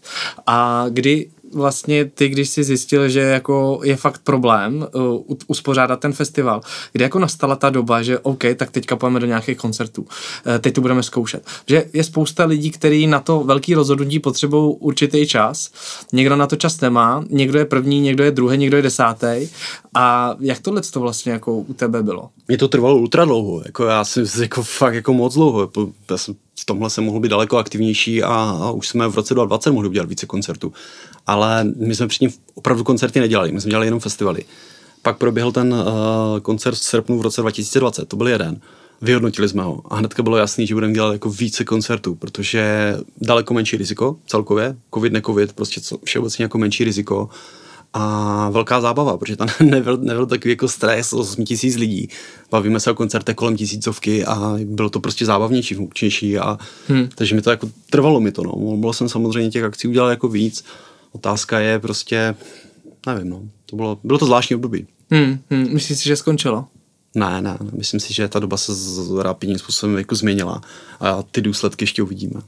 [0.46, 6.12] A kdy vlastně ty, když jsi zjistil, že jako je fakt problém uh, uspořádat ten
[6.12, 6.60] festival,
[6.92, 10.08] kdy jako nastala ta doba, že OK, tak teďka pojeme do nějakých koncertů, uh,
[10.60, 11.46] teď to budeme zkoušet.
[11.68, 15.70] Že je spousta lidí, kteří na to velký rozhodnutí potřebují určitý čas,
[16.12, 19.48] někdo na to čas nemá, někdo je první, někdo je druhý, někdo je desátý.
[19.94, 22.30] A jak tohle to vlastně jako u tebe bylo?
[22.48, 25.70] Mě to trvalo ultra dlouho, jako já jsem jako fakt jako moc dlouho,
[26.10, 29.34] já jsem v tomhle se mohl být daleko aktivnější a, a už jsme v roce
[29.34, 30.72] 2020 mohli udělat více koncertů.
[31.26, 34.44] Ale my jsme předtím opravdu koncerty nedělali, my jsme dělali jenom festivaly.
[35.02, 38.60] Pak proběhl ten uh, koncert v srpnu v roce 2020, to byl jeden.
[39.02, 43.54] Vyhodnotili jsme ho a hnedka bylo jasný, že budeme dělat jako více koncertů, protože daleko
[43.54, 47.28] menší riziko celkově, covid, ne covid, prostě co, všeobecně jako menší riziko
[47.92, 52.08] a velká zábava, protože tam nebyl, nebyl takový jako stres 8 tisíc lidí.
[52.50, 56.58] Bavíme se o koncertech kolem tisícovky a bylo to prostě zábavnější, funkčnější a
[56.88, 57.08] hmm.
[57.14, 58.52] takže mi to jako trvalo mi to, no.
[58.56, 60.64] Mohl jsem samozřejmě těch akcí udělat jako víc.
[61.12, 62.34] Otázka je prostě,
[63.06, 63.42] nevím, no.
[63.66, 64.86] To bylo, bylo to zvláštní období.
[65.10, 65.68] Hmm, hmm.
[65.72, 66.66] Myslíš si, že skončilo?
[67.14, 68.72] Ne, ne, myslím si, že ta doba se
[69.22, 70.60] rapidním způsobem jako změnila
[71.00, 72.40] a ty důsledky ještě uvidíme.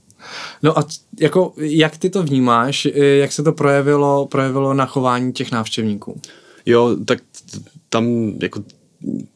[0.62, 0.86] No a
[1.20, 6.20] jako, jak ty to vnímáš, jak se to projevilo, projevilo na chování těch návštěvníků?
[6.66, 7.18] Jo, tak
[7.88, 8.64] tam jako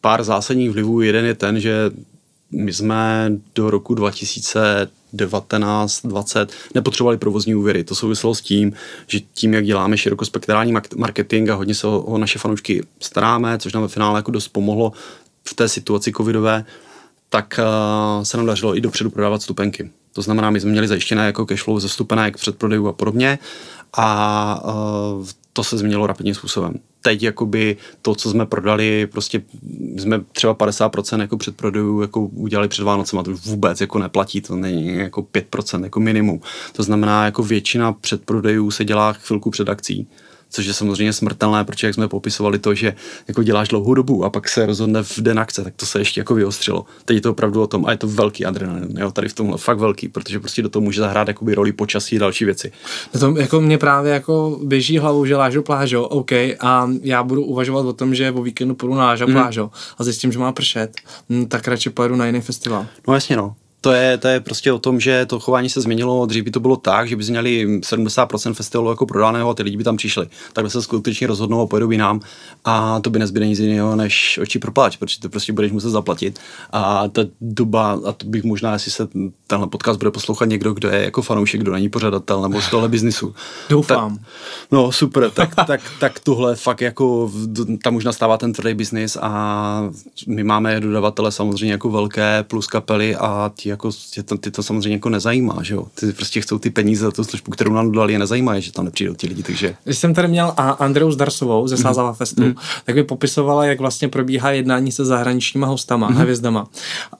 [0.00, 1.00] pár zásadních vlivů.
[1.00, 1.90] Jeden je ten, že
[2.50, 3.94] my jsme do roku
[5.12, 7.84] 2019 20 nepotřebovali provozní úvěry.
[7.84, 8.72] To souviselo s tím,
[9.06, 13.82] že tím, jak děláme širokospektrální marketing a hodně se o, naše fanoušky staráme, což nám
[13.82, 14.92] ve finále jako dost pomohlo
[15.48, 16.64] v té situaci covidové,
[17.28, 17.60] tak
[18.18, 19.90] uh, se nám dařilo i dopředu prodávat stupenky.
[20.12, 23.38] To znamená, my jsme měli zajištěné jako cashflow ze stupenek, předprodejů a podobně
[23.92, 26.74] a uh, to se změnilo rapidním způsobem.
[27.02, 29.42] Teď jakoby to, co jsme prodali, prostě
[29.96, 34.56] jsme třeba 50% jako předprodejů jako udělali před Vánocema, to už vůbec jako neplatí, to
[34.56, 36.40] není jako 5% jako minimum.
[36.72, 40.08] To znamená, jako většina předprodejů se dělá chvilku před akcí
[40.50, 42.94] což je samozřejmě smrtelné, protože jak jsme popisovali to, že
[43.28, 46.20] jako děláš dlouhou dobu a pak se rozhodne v den akce, tak to se ještě
[46.20, 46.86] jako vyostřilo.
[47.04, 49.58] Teď je to opravdu o tom a je to velký adrenalin, jo, tady v tomhle
[49.58, 52.72] fakt velký, protože prostě do toho může zahrát jakoby roli počasí a další věci.
[53.14, 57.44] No to jako mě právě jako běží hlavou, že lážo plážo, OK, a já budu
[57.44, 59.32] uvažovat o tom, že o víkendu půjdu na lážo mm.
[59.32, 60.96] plážo a zjistím, že má pršet,
[61.30, 62.86] hm, tak radši pojedu na jiný festival.
[63.08, 66.26] No jasně no, to je, to je prostě o tom, že to chování se změnilo.
[66.26, 69.76] Dřív by to bylo tak, že by měli 70% festivalu jako prodaného a ty lidi
[69.76, 70.26] by tam přišli.
[70.52, 72.20] Takhle se skutečně rozhodnou a pojedou jinam
[72.64, 75.90] a to by nezbyde nic jiného než oči pro pláč, protože to prostě budeš muset
[75.90, 76.38] zaplatit.
[76.70, 79.08] A ta doba, a to bych možná, jestli se
[79.46, 82.88] tenhle podcast bude poslouchat někdo, kdo je jako fanoušek, kdo není pořadatel nebo z tohle
[82.88, 83.34] biznisu.
[83.70, 84.16] Doufám.
[84.18, 84.26] Tak,
[84.72, 87.30] no super, tak, tak, tak tohle fakt jako,
[87.82, 89.90] tam už nastává ten tvrdý biznis a
[90.26, 94.62] my máme dodavatele samozřejmě jako velké plus kapely a ti jako, tě to, ty to
[94.62, 95.86] samozřejmě jako nezajímá, že jo.
[95.94, 98.84] Ty prostě chcou ty peníze za tu službu, kterou nám dodali, je nezajímá, že tam
[98.84, 99.76] nepřijdou ti lidi, takže.
[99.84, 101.82] Když jsem tady měl a Andreu Zdarsovou ze mhm.
[101.82, 102.14] Sázava mm.
[102.14, 102.54] Festu, mm.
[102.84, 106.16] tak by popisovala, jak vlastně probíhá jednání se zahraničníma hostama, mm.
[106.16, 106.66] hvězdama.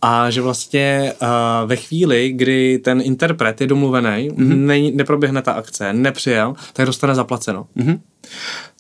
[0.02, 1.28] A že vlastně uh,
[1.68, 4.66] ve chvíli, kdy ten interpret je domluvený, mm.
[4.66, 7.66] ne, neproběhne ta akce, nepřijel, tak dostane zaplaceno.
[7.74, 8.00] Mm.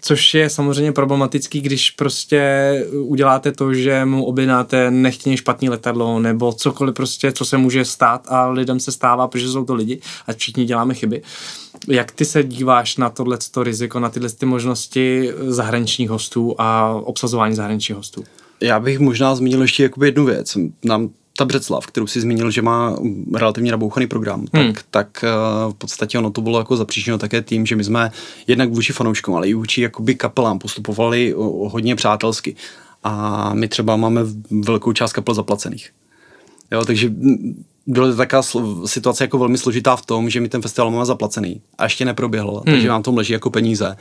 [0.00, 2.40] Což je samozřejmě problematický, když prostě
[2.92, 8.26] uděláte to, že mu objednáte nechtěně špatný letadlo nebo cokoliv prostě, co se může stát
[8.28, 11.22] a lidem se stává, protože jsou to lidi a všichni děláme chyby.
[11.88, 17.54] Jak ty se díváš na tohle riziko, na tyhle ty možnosti zahraničních hostů a obsazování
[17.54, 18.24] zahraničních hostů?
[18.60, 20.56] Já bych možná zmínil ještě jednu věc.
[20.84, 22.96] Nám ta Břeclav, kterou si zmínil, že má
[23.34, 24.72] relativně nabouchaný program, hmm.
[24.72, 25.28] tak, tak eh,
[25.70, 28.10] v podstatě ono to bylo jako zapříčeno také tím, že my jsme
[28.46, 31.34] jednak vůči fanouškům, ale i vůči jakoby kapelám postupovali
[31.68, 32.56] hodně přátelsky.
[33.04, 34.20] A my třeba máme
[34.50, 35.90] velkou část kapel zaplacených.
[36.72, 37.12] Jo, takže
[37.86, 38.42] byla to taková
[38.86, 42.50] situace jako velmi složitá v tom, že my ten festival máme zaplacený a ještě neproběhl,
[42.50, 42.64] hmm.
[42.64, 43.96] takže nám tom leží jako peníze.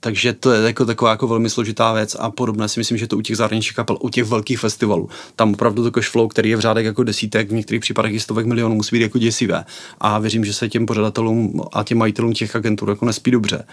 [0.00, 3.16] Takže to je jako taková jako velmi složitá věc a podobné si myslím, že to
[3.16, 6.56] u těch zahraničních kapel, u těch velkých festivalů, tam opravdu to cash flow, který je
[6.56, 9.64] v řádek jako desítek, v některých případech i stovek milionů, musí být jako děsivé.
[9.98, 13.64] A věřím, že se těm pořadatelům a těm majitelům těch agentur jako nespí dobře.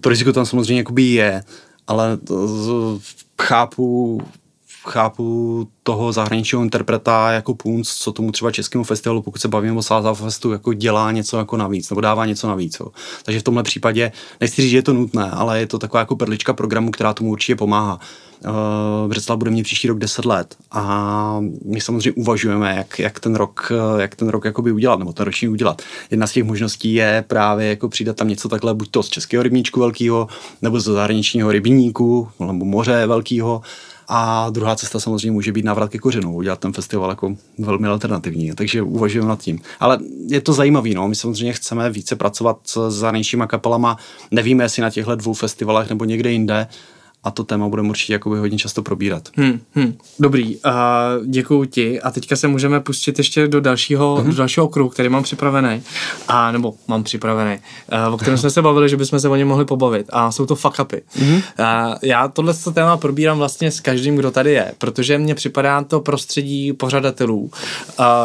[0.00, 1.44] To riziko tam samozřejmě je,
[1.86, 2.98] ale to,
[3.42, 4.20] chápu
[4.88, 9.82] chápu toho zahraničního interpreta jako punc, co tomu třeba českému festivalu, pokud se bavíme o
[9.82, 12.80] Salsa Festu, jako dělá něco jako navíc, nebo dává něco navíc.
[12.80, 12.86] Jo.
[13.24, 16.16] Takže v tomhle případě, nechci říct, že je to nutné, ale je to taková jako
[16.16, 18.00] perlička programu, která tomu určitě pomáhá.
[18.44, 23.34] Uh, Břeclav bude mít příští rok 10 let a my samozřejmě uvažujeme, jak, jak ten
[23.34, 25.82] rok, jak ten rok jakoby udělat, nebo ten roční udělat.
[26.10, 29.42] Jedna z těch možností je právě jako přidat tam něco takhle, buď to z českého
[29.42, 30.28] rybníčku velkého,
[30.62, 33.62] nebo z zahraničního rybníku, nebo moře velkého,
[34.12, 38.52] a druhá cesta samozřejmě může být návrat ke kořenům, udělat ten festival jako velmi alternativní,
[38.52, 39.60] takže uvažujeme nad tím.
[39.80, 41.08] Ale je to zajímavé, no.
[41.08, 43.96] my samozřejmě chceme více pracovat s zahraničníma kapelama,
[44.30, 46.66] nevíme, jestli na těchto dvou festivalech nebo někde jinde,
[47.24, 49.28] a to téma budeme určitě jakoby hodně často probírat.
[49.36, 49.94] Hmm, hmm.
[50.20, 50.72] Dobrý, uh,
[51.26, 54.26] děkuji ti a teďka se můžeme pustit ještě do dalšího, uh-huh.
[54.26, 55.82] do dalšího okruhu, který mám připravený,
[56.28, 57.58] a nebo mám připravený,
[58.08, 60.46] uh, o kterém jsme se bavili, že bychom se o něm mohli pobavit a jsou
[60.46, 61.02] to fuck upy.
[61.18, 61.34] Uh-huh.
[61.34, 66.00] Uh, já tohle téma probírám vlastně s každým, kdo tady je, protože mně připadá to
[66.00, 67.50] prostředí pořadatelů uh,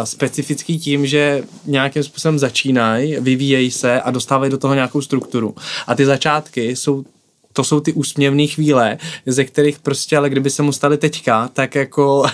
[0.03, 5.55] specifický tím, že nějakým způsobem začínají, vyvíjejí se a dostávají do toho nějakou strukturu.
[5.88, 7.03] A ty začátky jsou
[7.56, 11.76] to jsou ty úsměvné chvíle, ze kterých prostě, ale kdyby se mu stali teďka, tak
[11.76, 12.26] jako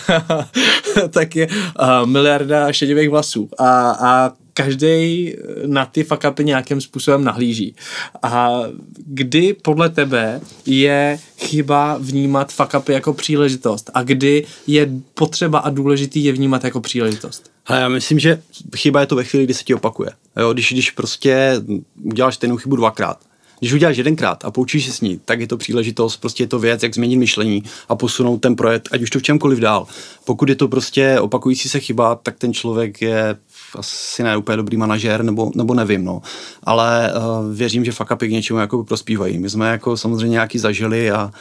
[1.09, 3.49] tak je uh, miliarda šedivých vlasů.
[3.57, 5.33] A, a každý
[5.65, 7.75] na ty fakapy nějakým způsobem nahlíží.
[8.23, 8.61] A
[9.05, 16.23] kdy podle tebe je chyba vnímat fakapy jako příležitost a kdy je potřeba a důležitý
[16.23, 17.51] je vnímat jako příležitost?
[17.65, 18.41] A já myslím, že
[18.75, 20.09] chyba je to ve chvíli, kdy se ti opakuje.
[20.39, 21.61] Jo, když, když prostě
[22.03, 23.30] uděláš stejnou chybu dvakrát,
[23.61, 26.59] když uděláš jedenkrát a poučíš se s ní, tak je to příležitost, prostě je to
[26.59, 29.87] věc, jak změnit myšlení a posunout ten projekt, ať už to v čemkoliv dál.
[30.25, 33.35] Pokud je to prostě opakující se chyba, tak ten člověk je
[33.75, 36.21] asi ne úplně dobrý manažer, nebo, nebo nevím, no.
[36.63, 39.39] Ale uh, věřím, že fuck upy k něčemu jako prospívají.
[39.39, 41.31] My jsme jako samozřejmě nějaký zažili a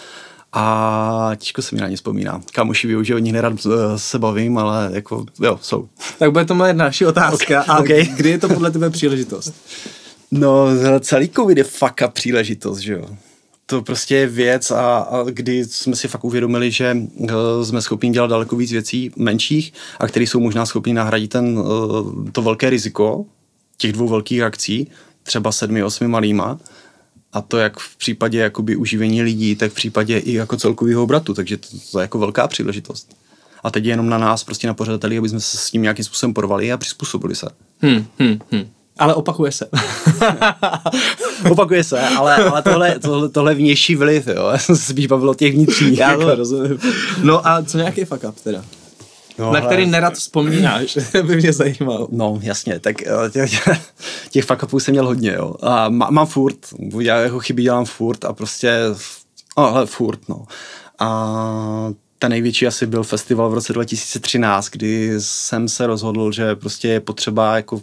[0.53, 2.41] a těžko se mi na ně vzpomíná.
[2.53, 5.89] Kamoši ví, že o nich nerad uh, se bavím, ale jako, jo, jsou.
[6.19, 7.63] Tak bude to moje další otázka.
[7.63, 8.05] Okay, a okay.
[8.17, 9.55] kdy je to podle tebe příležitost?
[10.31, 10.67] No,
[11.01, 13.17] celý covid je fakt příležitost, že jo
[13.71, 17.31] to prostě je věc, a, a kdy jsme si fakt uvědomili, že uh,
[17.63, 22.31] jsme schopni dělat daleko víc věcí menších a které jsou možná schopni nahradit ten, uh,
[22.33, 23.25] to velké riziko
[23.77, 24.91] těch dvou velkých akcí,
[25.23, 26.59] třeba sedmi, osmi malýma.
[27.33, 31.35] A to jak v případě jakoby uživení lidí, tak v případě i jako celkového obratu,
[31.35, 33.17] takže to, to je jako velká příležitost.
[33.63, 36.05] A teď je jenom na nás, prostě na pořadateli, aby jsme se s tím nějakým
[36.05, 37.49] způsobem porvali a přizpůsobili se.
[37.81, 38.69] Hmm, hmm, hmm.
[39.01, 39.69] Ale opakuje se.
[41.51, 44.49] opakuje se, ale, ale tohle, tohle, tohle vnější vliv, jo.
[44.53, 45.99] Já jsem se spíš bavil o těch vnitřních.
[45.99, 46.35] Já to jako.
[46.35, 46.79] rozumím.
[47.23, 48.65] No a co nějaký fuck up teda?
[49.39, 52.09] No, na který nerad vzpomínáš, by mě zajímalo.
[52.11, 53.69] No, jasně, tak eh, těch,
[54.31, 55.55] těch fuck upů jsem měl hodně, jo.
[55.63, 56.59] A má, mám furt,
[57.01, 58.81] já jako chyby dělám furt a prostě,
[59.59, 60.45] no, ale furt, no.
[60.99, 66.89] A ten největší asi byl festival v roce 2013, kdy jsem se rozhodl, že prostě
[66.89, 67.81] je potřeba jako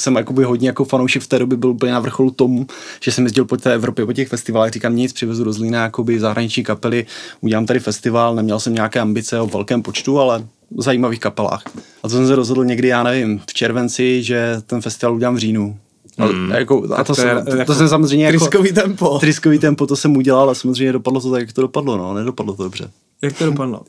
[0.00, 2.66] jsem jakoby hodně jako fanoušek v té době byl úplně na vrcholu tomu,
[3.00, 6.20] že jsem jezdil po té Evropě, po těch festivalech, říkám nic, přivezu do Zlína jakoby
[6.20, 7.06] zahraniční kapely,
[7.40, 11.62] udělám tady festival, neměl jsem nějaké ambice o velkém počtu, ale v zajímavých kapelách.
[12.02, 15.38] A to jsem se rozhodl někdy, já nevím, v červenci, že ten festival udělám v
[15.38, 15.78] říjnu.
[16.18, 16.52] Hmm.
[16.52, 18.38] A, jako, a to, to, jsem, to, jako to jsem samozřejmě jako...
[18.38, 19.18] Triskový tempo.
[19.18, 22.54] Triskový tempo, to jsem udělal a samozřejmě dopadlo to tak, jak to dopadlo, no, nedopadlo
[22.54, 22.90] to dobře.
[23.22, 23.82] Jak to dopadlo?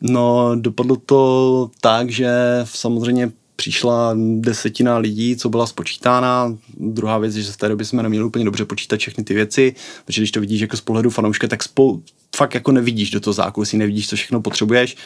[0.00, 2.30] No, dopadlo to tak, že
[2.64, 6.56] samozřejmě přišla desetina lidí, co byla spočítána.
[6.76, 9.74] Druhá věc je, že v té době jsme neměli úplně dobře počítat všechny ty věci,
[10.04, 12.02] protože když to vidíš jako z pohledu fanouška, tak spolu
[12.36, 14.96] fakt jako nevidíš do toho zákulisí, nevidíš, co všechno potřebuješ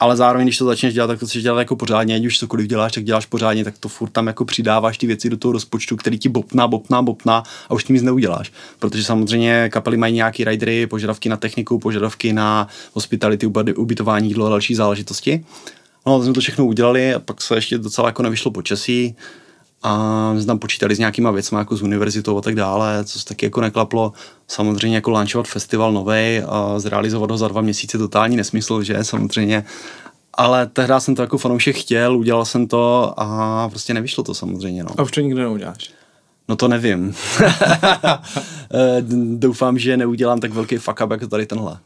[0.00, 2.66] ale zároveň, když to začneš dělat, tak to chceš dělat jako pořádně, ať už cokoliv
[2.66, 5.96] děláš, tak děláš pořádně, tak to furt tam jako přidáváš ty věci do toho rozpočtu,
[5.96, 8.52] který ti bopná, bopná, bopná a už tím nic neuděláš.
[8.78, 14.50] Protože samozřejmě kapely mají nějaký ridery, požadavky na techniku, požadavky na hospitality, ubytování, jídlo a
[14.50, 15.44] další záležitosti.
[16.06, 19.16] No, to jsme to všechno udělali a pak se ještě docela jako nevyšlo počasí
[19.82, 23.18] a my jsme tam počítali s nějakýma věcmi jako z univerzitou a tak dále, co
[23.18, 24.12] se taky jako neklaplo.
[24.48, 29.64] Samozřejmě jako launchovat festival nový a zrealizovat ho za dva měsíce totální nesmysl, že samozřejmě.
[30.34, 34.84] Ale tehdy jsem to jako fanoušek chtěl, udělal jsem to a prostě nevyšlo to samozřejmě.
[34.84, 34.90] No.
[34.98, 35.90] A už to nikdy neuděláš?
[36.48, 37.14] No to nevím.
[38.74, 39.02] Eh,
[39.34, 41.78] doufám, že neudělám tak velký fuck up jako tady tenhle.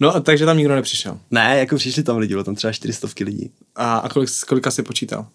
[0.00, 1.18] No, a takže tam nikdo nepřišel?
[1.30, 3.50] Ne, jako přišli tam lidi, bylo tam třeba 400 lidí.
[3.76, 5.26] A, a kolik, kolika si počítal?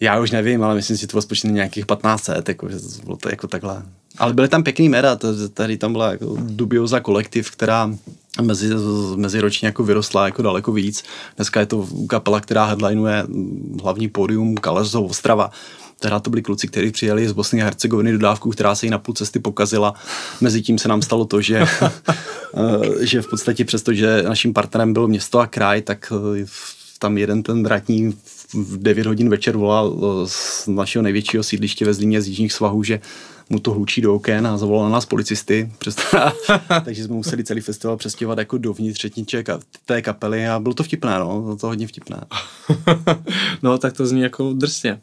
[0.00, 3.04] Já už nevím, ale myslím si, že to bylo nějakých 15 set, jako, že to
[3.04, 3.82] bylo to jako takhle.
[4.18, 5.18] Ale byly tam pěkný mera,
[5.54, 7.94] tady tam byla jako dubioza kolektiv, která
[8.42, 8.68] mezi,
[9.16, 11.04] meziročně jako vyrostla jako daleko víc.
[11.36, 13.26] Dneska je to kapela, která headlinuje
[13.82, 15.50] hlavní pódium Kaleřov Ostrava.
[16.00, 18.98] Teda to byli kluci, kteří přijeli z Bosny a Hercegoviny dodávku, která se jí na
[18.98, 19.94] půl cesty pokazila.
[20.40, 25.08] Mezitím se nám stalo to, že, eh, že v podstatě přesto, že naším partnerem bylo
[25.08, 26.46] město a kraj, tak eh,
[26.98, 28.16] tam jeden ten vratní
[28.54, 32.82] v 9 hodin večer volal eh, z našeho největšího sídliště ve Zlíně z jižních svahů,
[32.82, 33.00] že
[33.50, 35.72] mu to hlučí do oken a zavolal na nás policisty.
[35.78, 36.02] Přesto,
[36.84, 39.06] takže jsme museli celý festival přestěhovat jako dovnitř
[39.86, 42.24] té kapely a bylo to vtipné, no, bylo to hodně vtipné.
[43.62, 45.00] no, tak to zní jako drsně.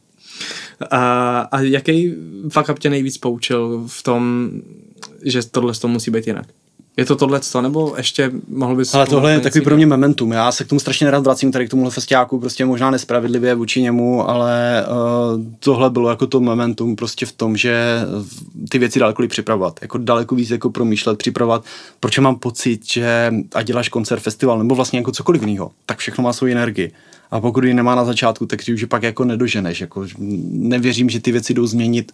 [0.91, 2.13] A, a jaký
[2.49, 4.51] fakt tě nejvíc poučil v tom,
[5.23, 6.47] že tohle to musí být jinak?
[6.97, 8.95] Je to tohle, nebo ještě mohl bys...
[8.95, 10.31] Ale tohle je takový pro mě momentum.
[10.31, 13.81] Já se k tomu strašně nerad vracím tady k tomuhle festiáku, prostě možná nespravedlivě vůči
[13.81, 17.99] němu, ale uh, tohle bylo jako to momentum prostě v tom, že
[18.69, 19.79] ty věci daleko líp připravovat.
[19.81, 21.65] Jako daleko víc jako promýšlet, připravovat.
[21.99, 26.23] Proč mám pocit, že a děláš koncert, festival nebo vlastně jako cokoliv jiného, tak všechno
[26.23, 26.91] má svou energii.
[27.31, 29.81] A pokud ji nemá na začátku, tak si už pak jako nedoženeš.
[29.81, 30.05] Jako
[30.49, 32.11] nevěřím, že ty věci jdou změnit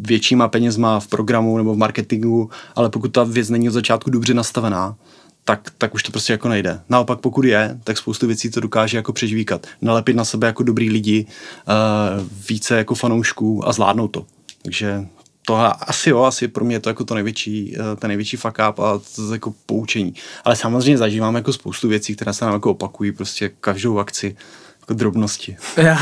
[0.00, 4.34] většíma penězma v programu nebo v marketingu, ale pokud ta věc není od začátku dobře
[4.34, 4.96] nastavená,
[5.44, 6.80] tak, tak už to prostě jako nejde.
[6.88, 9.66] Naopak pokud je, tak spoustu věcí to dokáže jako přežvíkat.
[9.82, 14.26] Nalepit na sebe jako dobrý lidi, uh, více jako fanoušků a zvládnout to.
[14.62, 15.06] Takže
[15.46, 15.56] to
[15.88, 18.78] asi jo, asi pro mě je to jako to největší, uh, ten největší fuck up
[18.78, 20.14] a to jako poučení.
[20.44, 24.36] Ale samozřejmě zažívám jako spoustu věcí, které se nám jako opakují prostě každou akci
[24.80, 25.56] jako drobnosti.
[25.76, 25.98] Já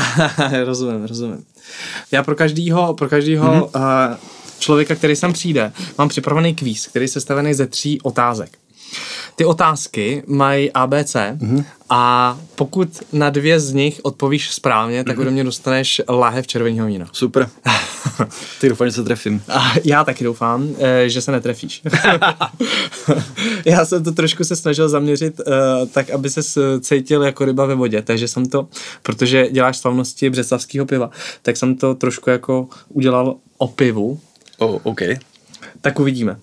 [0.63, 1.45] rozumím, rozumím.
[2.11, 4.09] Já pro každýho, pro každýho mm-hmm.
[4.11, 4.17] uh,
[4.59, 8.57] člověka, který sem přijde, mám připravený kvíz, který je sestavený ze tří otázek.
[9.35, 11.65] ty otázky mají ABC mm-hmm.
[11.89, 15.21] a pokud na dvě z nich odpovíš správně, tak mm-hmm.
[15.21, 17.07] ode mě dostaneš láhev červeného vína.
[17.11, 17.49] Super.
[18.61, 19.41] Ty doufám, že se trefím.
[19.47, 21.81] A já taky doufám, eh, že se netrefíš.
[23.65, 26.41] já jsem to trošku se snažil zaměřit uh, tak, aby se
[26.79, 28.67] cítil jako ryba ve vodě, takže jsem to,
[29.03, 31.09] protože děláš slavnosti břeclavského piva,
[31.41, 34.19] tak jsem to trošku jako udělal o pivu.
[34.57, 35.01] Oh, OK.
[35.81, 36.39] Tak uvidíme.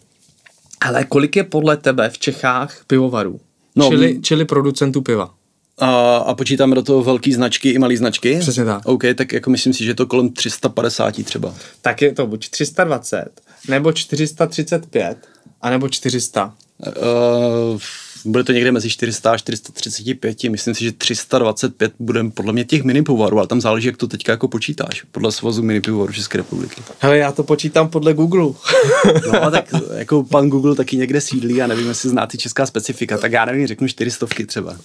[0.81, 3.41] Ale kolik je podle tebe v Čechách pivovarů?
[3.77, 5.35] No, čili, čili producentů piva?
[5.81, 8.39] A, a počítáme do toho velký značky i malý značky?
[8.39, 8.83] Přesně tak.
[8.85, 11.55] OK, tak jako myslím si, že je to kolem 350 třeba.
[11.83, 13.31] Tak je to buď 320,
[13.69, 15.19] nebo 435,
[15.61, 16.55] anebo 400.
[16.87, 17.81] Uh,
[18.25, 22.83] bude to někde mezi 400 a 435, myslím si, že 325 bude podle mě těch
[22.83, 26.39] mini pivovarů, ale tam záleží, jak to teďka jako počítáš, podle svazu mini pivovarů České
[26.39, 26.83] republiky.
[26.99, 28.43] Hele, já to počítám podle Google.
[29.33, 29.65] no tak
[29.95, 33.45] jako pan Google taky někde sídlí a nevím, jestli zná ty česká specifika, tak já
[33.45, 34.77] nevím, řeknu 400 třeba.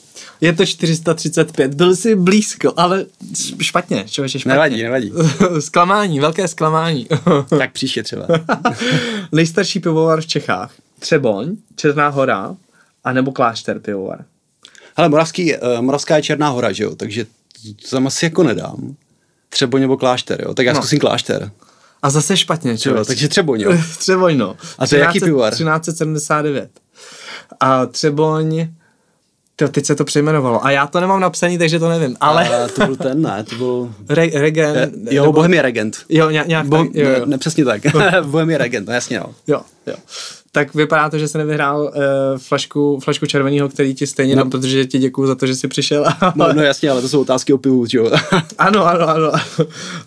[0.42, 3.06] Je to 435, byl jsi blízko, ale
[3.62, 4.54] špatně, člověče, špatně.
[4.54, 5.12] Nevadí, nevadí.
[5.60, 7.08] zklamání, velké zklamání.
[7.50, 8.28] tak příště třeba.
[9.32, 10.72] Nejstarší pivovar v Čechách.
[11.00, 12.56] Třeboň, Černá hora,
[13.04, 14.26] anebo klášter pivovar?
[14.98, 17.26] Hele, Moravský, uh, Moravská je Černá hora, že jo, takže
[17.82, 18.96] to tam asi jako nedám.
[19.50, 20.80] Třeboň nebo klášter, jo, tak já no.
[20.80, 21.52] zkusím klášter.
[22.02, 23.06] A zase špatně, čo?
[23.06, 23.78] takže Třeboň, jo.
[23.98, 24.56] Třeboň, no.
[24.80, 25.54] A to je jaký pivovar?
[25.54, 26.70] 1379.
[27.60, 28.68] A Třeboň,
[29.56, 30.66] to, teď se to přejmenovalo.
[30.66, 32.16] A já to nemám napsaný, takže to nevím.
[32.20, 32.50] Ale...
[32.50, 33.94] A to byl ten, ne, to byl...
[34.10, 34.94] Re, regent.
[35.12, 35.34] Jo, nebo...
[35.34, 35.98] Bohemia Regent.
[36.10, 36.78] Jo, nějak Bo...
[36.78, 37.20] tak, jo, jo.
[37.20, 37.82] Ne, ne, přesně tak.
[38.26, 39.36] Bohemia Regent, no jasně, no.
[39.48, 39.96] Jo, jo
[40.56, 41.92] tak vypadá to, že se nevyhrál uh,
[42.38, 44.42] flašku, flašku červeného, který ti stejně no.
[44.42, 46.06] dám, protože ti děkuju za to, že jsi přišel.
[46.36, 48.12] no, no jasně, ale to jsou otázky o pivu, jo.
[48.58, 49.32] ano, ano, ano.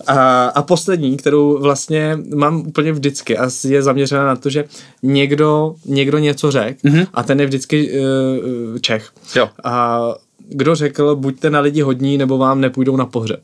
[0.07, 4.65] A, a poslední, kterou vlastně mám úplně vždycky a je zaměřena na to, že
[5.03, 7.07] někdo, někdo něco řekl mm-hmm.
[7.15, 9.11] a ten je vždycky uh, Čech.
[9.37, 9.49] Jo.
[9.65, 10.01] A
[10.49, 13.41] kdo řekl, buďte na lidi hodní, nebo vám nepůjdou na pohřeb.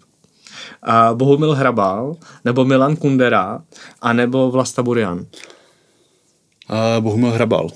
[0.83, 3.61] A Bohumil Hrabal, nebo Milan Kundera,
[4.01, 5.27] a nebo Vlasta Burian.
[6.71, 7.71] Uh, Bohumil Hrabal.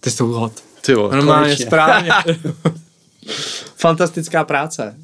[0.00, 0.52] Ty jsi to uhlad.
[0.80, 2.10] Ty jo, Normálně, správně.
[3.76, 4.96] Fantastická práce.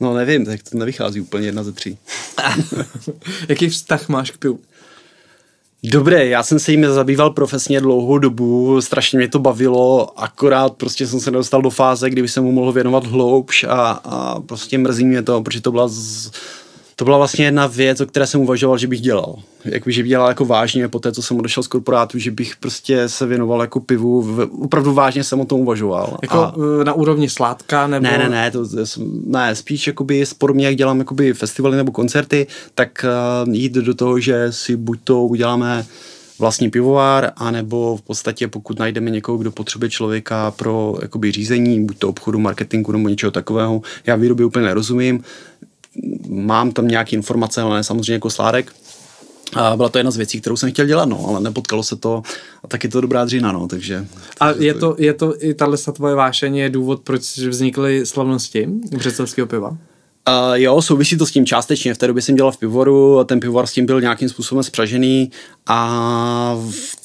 [0.00, 1.98] No nevím, tak to nevychází úplně jedna ze tří.
[3.48, 4.60] Jaký vztah máš k pivu?
[5.84, 11.06] Dobré, já jsem se jim zabýval profesně dlouhou dobu, strašně mě to bavilo, akorát prostě
[11.06, 15.04] jsem se dostal do fáze, kdyby se mu mohl věnovat hloubš a, a prostě mrzí
[15.04, 16.30] mě to, protože to byla z,
[17.00, 19.36] to byla vlastně jedna věc, o které jsem uvažoval, že bych dělal.
[19.64, 23.08] Jak bych dělal jako vážně po té, co jsem odešel z korporátu, že bych prostě
[23.08, 24.22] se věnoval jako pivu.
[24.22, 26.18] V, opravdu vážně jsem o tom uvažoval.
[26.22, 26.54] Jako a...
[26.80, 28.04] E, na úrovni sládka nebo...
[28.04, 28.66] Ne, ne, ne, to,
[29.24, 33.04] ne spíš jakoby podobně, jak dělám jakoby festivaly nebo koncerty, tak
[33.44, 35.86] uh, jít do toho, že si buď to uděláme
[36.38, 41.98] vlastní pivovar, anebo v podstatě pokud najdeme někoho, kdo potřebuje člověka pro jakoby řízení, buď
[41.98, 43.82] to obchodu, marketingu nebo něčeho takového.
[44.06, 45.24] Já výrobě úplně nerozumím,
[46.28, 48.72] mám tam nějaké informace, ale ne samozřejmě jako sládek.
[49.54, 52.22] A byla to jedna z věcí, kterou jsem chtěl dělat, no, ale nepotkalo se to
[52.64, 54.06] a tak je to dobrá dřina, no, takže...
[54.40, 59.46] A je to, je to i tahle tvoje vášení je důvod, proč vznikly slavnosti břeclavského
[59.46, 59.68] piva?
[59.68, 59.76] Uh,
[60.54, 61.94] jo, souvisí to s tím částečně.
[61.94, 64.64] V té době jsem dělal v pivovaru a ten pivovar s tím byl nějakým způsobem
[64.64, 65.30] spřažený
[65.66, 66.96] a v,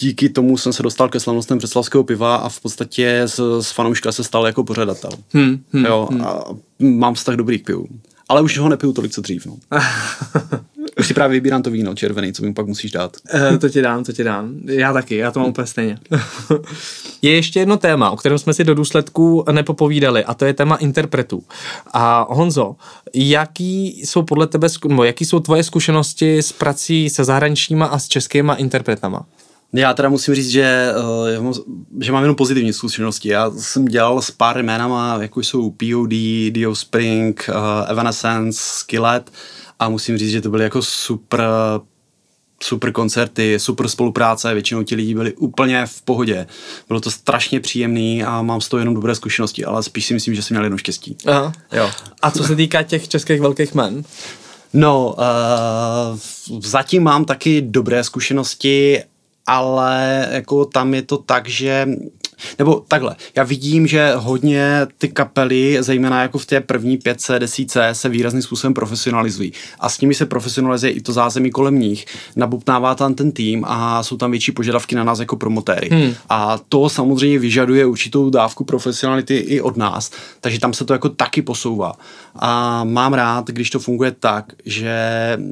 [0.00, 4.12] díky tomu jsem se dostal ke slavnostem břeclavského piva a v podstatě z, z fanouška
[4.12, 5.10] se stal jako pořadatel.
[5.32, 6.24] Hmm, hmm, jo, hmm.
[6.24, 6.44] a
[6.78, 7.86] mám vztah dobrý k pivu.
[8.28, 9.46] Ale už ho nepiju tolik, co dřív.
[9.46, 9.56] No.
[10.98, 13.16] už si právě vybírám to víno červený, co mi pak musíš dát.
[13.34, 14.54] uh, to ti dám, to ti dám.
[14.64, 15.98] Já taky, já to mám úplně stejně.
[17.22, 20.76] je ještě jedno téma, o kterém jsme si do důsledků nepopovídali, a to je téma
[20.76, 21.42] interpretů.
[21.92, 22.76] A Honzo,
[23.14, 28.08] jaký jsou podle tebe, nebo jaký jsou tvoje zkušenosti s prací se zahraničníma a s
[28.08, 29.26] českýma interpretama?
[29.72, 30.92] Já teda musím říct, že,
[31.40, 31.52] uh,
[32.00, 33.28] že mám jenom pozitivní zkušenosti.
[33.28, 36.10] Já jsem dělal s pár jménama, jako jsou POD,
[36.50, 39.30] Dio Spring, uh, Evanescence, Skillet
[39.78, 41.40] a musím říct, že to byly jako super
[42.62, 46.46] super koncerty, super spolupráce, většinou ti lidi byli úplně v pohodě.
[46.88, 50.34] Bylo to strašně příjemný a mám z toho jenom dobré zkušenosti, ale spíš si myslím,
[50.34, 51.16] že jsem měl jenom štěstí.
[51.26, 51.52] Aha.
[51.72, 51.90] Jo.
[52.22, 54.04] A co se týká těch českých velkých men?
[54.72, 56.18] No, uh,
[56.60, 59.02] zatím mám taky dobré zkušenosti,
[59.46, 61.86] ale jako tam je to tak, že
[62.58, 67.88] nebo takhle, já vidím, že hodně ty kapely, zejména jako v té první pětce, desíce,
[67.92, 69.52] se výrazným způsobem profesionalizují.
[69.80, 74.02] A s nimi se profesionalizuje i to zázemí kolem nich, nabupnává tam ten tým a
[74.02, 75.88] jsou tam větší požadavky na nás jako promotéry.
[75.92, 76.14] Hmm.
[76.28, 81.08] A to samozřejmě vyžaduje určitou dávku profesionality i od nás, takže tam se to jako
[81.08, 81.92] taky posouvá.
[82.38, 84.92] A mám rád, když to funguje tak, že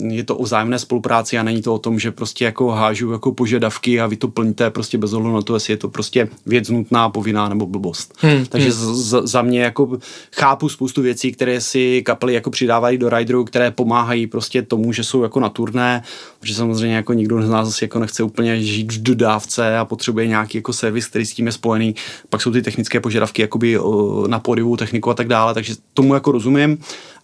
[0.08, 3.32] je to o vzájemné spolupráci a není to o tom, že prostě jako hážu jako
[3.32, 6.68] požadavky a vy to plníte prostě bez ohledu na to, jestli je to prostě věc
[6.68, 8.14] nutná, povinná nebo blbost.
[8.18, 8.46] Hmm.
[8.46, 8.94] Takže hmm.
[8.94, 9.98] Z, za mě jako
[10.36, 15.04] chápu spoustu věcí, které si kapely jako přidávají do rideru, které pomáhají prostě tomu, že
[15.04, 16.02] jsou jako na turné,
[16.42, 20.58] že samozřejmě jako nikdo z nás jako nechce úplně žít v dodávce a potřebuje nějaký
[20.58, 21.94] jako servis, který s tím je spojený.
[22.30, 23.78] Pak jsou ty technické požadavky jakoby
[24.26, 26.73] na pódiovou techniku a tak dále, takže tomu jako rozumím.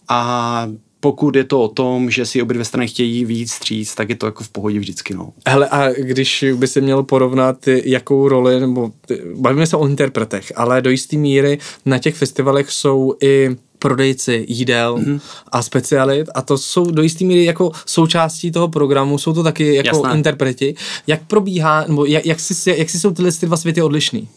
[0.07, 0.67] A
[0.99, 4.15] pokud je to o tom, že si obě dvě strany chtějí víc stříc, tak je
[4.15, 5.13] to jako v pohodě vždycky.
[5.13, 5.33] No.
[5.47, 8.91] Hele, a když by si měl porovnat, jakou roli, nebo
[9.35, 14.97] bavíme se o interpretech, ale do jisté míry na těch festivalech jsou i prodejci jídel
[14.97, 15.21] mm-hmm.
[15.51, 19.75] a specialit a to jsou do jisté míry jako součástí toho programu, jsou to taky
[19.75, 20.13] jako Jasné.
[20.17, 20.75] interpreti.
[21.07, 24.27] Jak probíhá, nebo jak, jak, si, jak si jsou tyhle ty dva světy odlišný?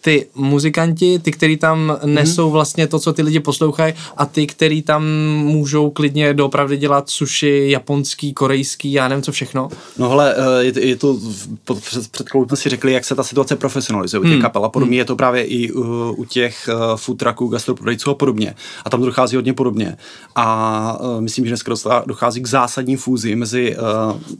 [0.00, 2.52] Ty muzikanti, ty, kteří tam nesou hmm.
[2.52, 5.04] vlastně to, co ty lidi poslouchají a ty, kteří tam
[5.42, 9.68] můžou klidně doopravdy dělat sushi, japonský, korejský, já nevím co všechno.
[9.98, 11.18] No hele, eh, je, je to,
[11.80, 14.42] před, před jsme si řekli, jak se ta situace profesionalizuje u těch hmm.
[14.42, 14.98] kapel a podobně hmm.
[14.98, 18.54] je to právě i u, u těch uh, food trucků, gastroprodejců a podobně.
[18.84, 19.96] A tam to dochází hodně podobně.
[20.36, 23.76] A myslím, že dneska dochází k zásadní fúzi mezi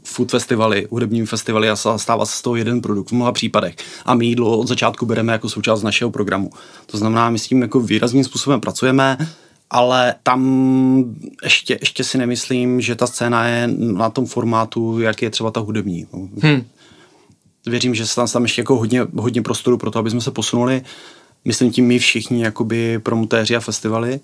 [0.03, 3.75] food festivaly, hudebními festivaly a stává se z toho jeden produkt v mnoha případech.
[4.05, 6.49] A my jídlo od začátku bereme jako součást našeho programu.
[6.85, 9.17] To znamená, my s tím jako výrazným způsobem pracujeme,
[9.69, 15.29] ale tam ještě, ještě si nemyslím, že ta scéna je na tom formátu, jak je
[15.29, 16.07] třeba ta hudební.
[16.41, 16.65] Hmm.
[17.65, 20.31] Věřím, že se tam, tam ještě jako hodně, hodně prostoru pro to, aby jsme se
[20.31, 20.81] posunuli.
[21.45, 24.19] Myslím tím my všichni jakoby promotéři a festivaly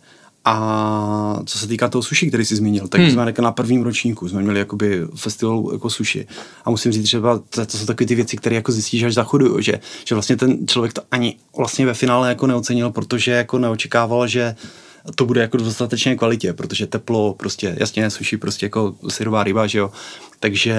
[0.46, 3.12] a co se týká toho sushi, který jsi zmínil, tak hmm.
[3.12, 6.28] jsme na prvním ročníku jsme měli jakoby festival jako sushi.
[6.66, 7.20] A musím říct, že
[7.50, 10.38] to, to jsou takové ty věci, které jako zjistíš až za chodu, že, že vlastně
[10.38, 14.56] ten člověk to ani vlastně ve finále jako neocenil, protože jako neočekával, že
[15.16, 19.78] to bude jako dostatečně kvalitě, protože teplo, prostě jasně sushi, prostě jako syrová ryba, že
[19.80, 19.92] jo,
[20.46, 20.76] takže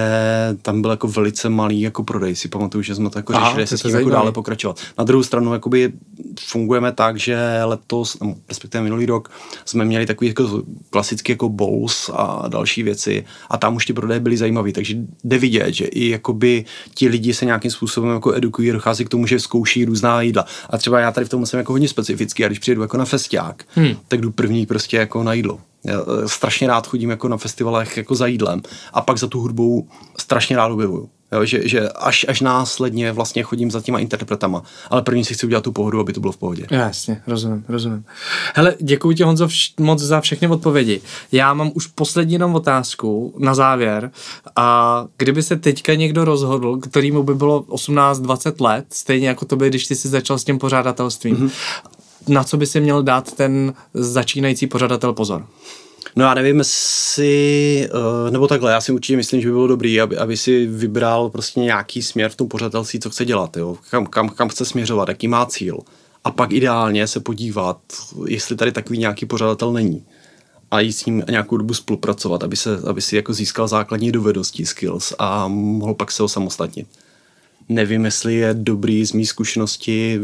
[0.63, 2.37] tam byl jako velice malý jako prodej.
[2.37, 4.81] Si pamatuju, že jsme to jako Aha, řešili, jestli s tím jako dále pokračovat.
[4.99, 5.93] Na druhou stranu jakoby
[6.41, 9.31] fungujeme tak, že letos, no, respektive minulý rok,
[9.65, 14.21] jsme měli takový jako klasický jako bowls a další věci a tam už ty prodeje
[14.21, 14.95] byly zajímavé, takže
[15.25, 16.65] jde vidět, že i jakoby
[16.95, 20.45] ti lidi se nějakým způsobem jako edukují, dochází k tomu, že zkouší různá jídla.
[20.71, 23.05] A třeba já tady v tom jsem jako hodně specifický a když přijedu jako na
[23.05, 23.97] festiák, hmm.
[24.09, 25.61] tak jdu první prostě jako na jídlo.
[25.87, 28.63] Já eh, strašně rád chodím jako na festivalech jako za jídlem
[28.93, 31.09] a pak za tu hudbou strašně rád objevuju.
[31.33, 35.47] Jo, že, že až, až následně vlastně chodím za těma interpretama, ale první si chci
[35.47, 36.67] udělat tu pohodu, aby to bylo v pohodě.
[36.71, 38.05] Jasně, rozumím, rozumím.
[38.55, 41.01] Hele, děkuji ti Honzo vš- moc za všechny odpovědi.
[41.33, 44.11] Já mám už poslední jenom otázku na závěr
[44.57, 49.69] a kdyby se teďka někdo rozhodl, kterýmu by bylo 18-20 let, stejně jako to by,
[49.69, 51.51] když ty jsi začal s tím pořádatelstvím, mm-hmm
[52.29, 55.47] na co by si měl dát ten začínající pořadatel pozor?
[56.17, 60.01] No já nevím, jestli, uh, nebo takhle, já si určitě myslím, že by bylo dobrý,
[60.01, 63.77] aby, aby si vybral prostě nějaký směr v tom pořadatelství, co chce dělat, jo?
[63.91, 65.79] Kam, kam, kam chce směřovat, jaký má cíl.
[66.25, 67.79] A pak ideálně se podívat,
[68.27, 70.05] jestli tady takový nějaký pořadatel není
[70.71, 74.67] a jít s ním nějakou dobu spolupracovat, aby, se, aby si jako získal základní dovednosti,
[74.67, 76.87] skills a mohl pak se osamostatnit.
[77.69, 80.21] Nevím, jestli je dobrý z mý zkušenosti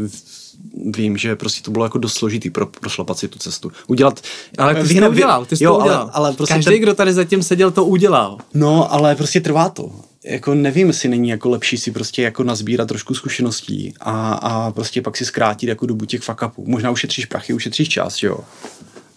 [0.95, 3.71] vím, že prostě to bylo jako dost složitý pro, prošlapat si tu cestu.
[3.87, 4.21] Udělat...
[4.57, 6.01] Ale ty jsi to udělal, ty jsi jo, to udělal.
[6.01, 6.81] Ale, ale prostě Každý, ten...
[6.81, 8.37] kdo tady zatím seděl, to udělal.
[8.53, 9.91] No, ale prostě trvá to.
[10.25, 15.01] Jako nevím, jestli není jako lepší si prostě jako nazbírat trošku zkušeností a, a prostě
[15.01, 16.63] pak si zkrátit jako dobu těch fuck upů.
[16.67, 18.39] Možná ušetříš prachy, ušetříš čas, jo.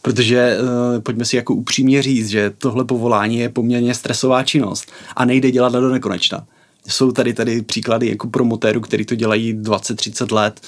[0.02, 5.24] Protože uh, pojďme si jako upřímně říct, že tohle povolání je poměrně stresová činnost a
[5.24, 6.46] nejde dělat do nekonečna.
[6.88, 10.60] Jsou tady tady příklady jako promotérů, který to dělají 20-30 let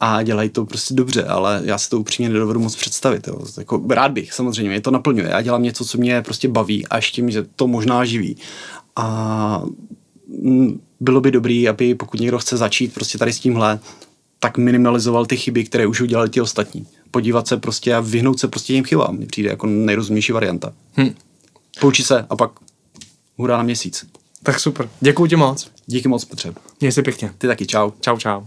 [0.00, 3.26] a dělají to prostě dobře, ale já si to upřímně nedovedu moc představit.
[3.26, 3.40] Jo.
[3.58, 5.28] Jako, rád bych, samozřejmě, mě to naplňuje.
[5.28, 8.36] Já dělám něco, co mě prostě baví a ještě mi to možná živí.
[8.96, 9.62] A
[10.42, 13.78] mm, bylo by dobrý, aby pokud někdo chce začít prostě tady s tímhle,
[14.38, 16.86] tak minimalizoval ty chyby, které už udělali ti ostatní.
[17.10, 19.16] Podívat se prostě a vyhnout se prostě těm chybám.
[19.16, 20.72] Mně přijde jako nejrozumnější varianta.
[20.96, 21.14] Hm.
[21.80, 22.50] Poučit se a pak
[23.36, 24.06] hurá na měsíc.
[24.42, 24.88] Tak super.
[25.00, 25.70] Děkuji ti moc.
[25.86, 26.54] Díky moc, Petře.
[26.80, 27.30] Měj se pěkně.
[27.38, 27.90] Ty taky, čau.
[28.00, 28.42] Čau, čau.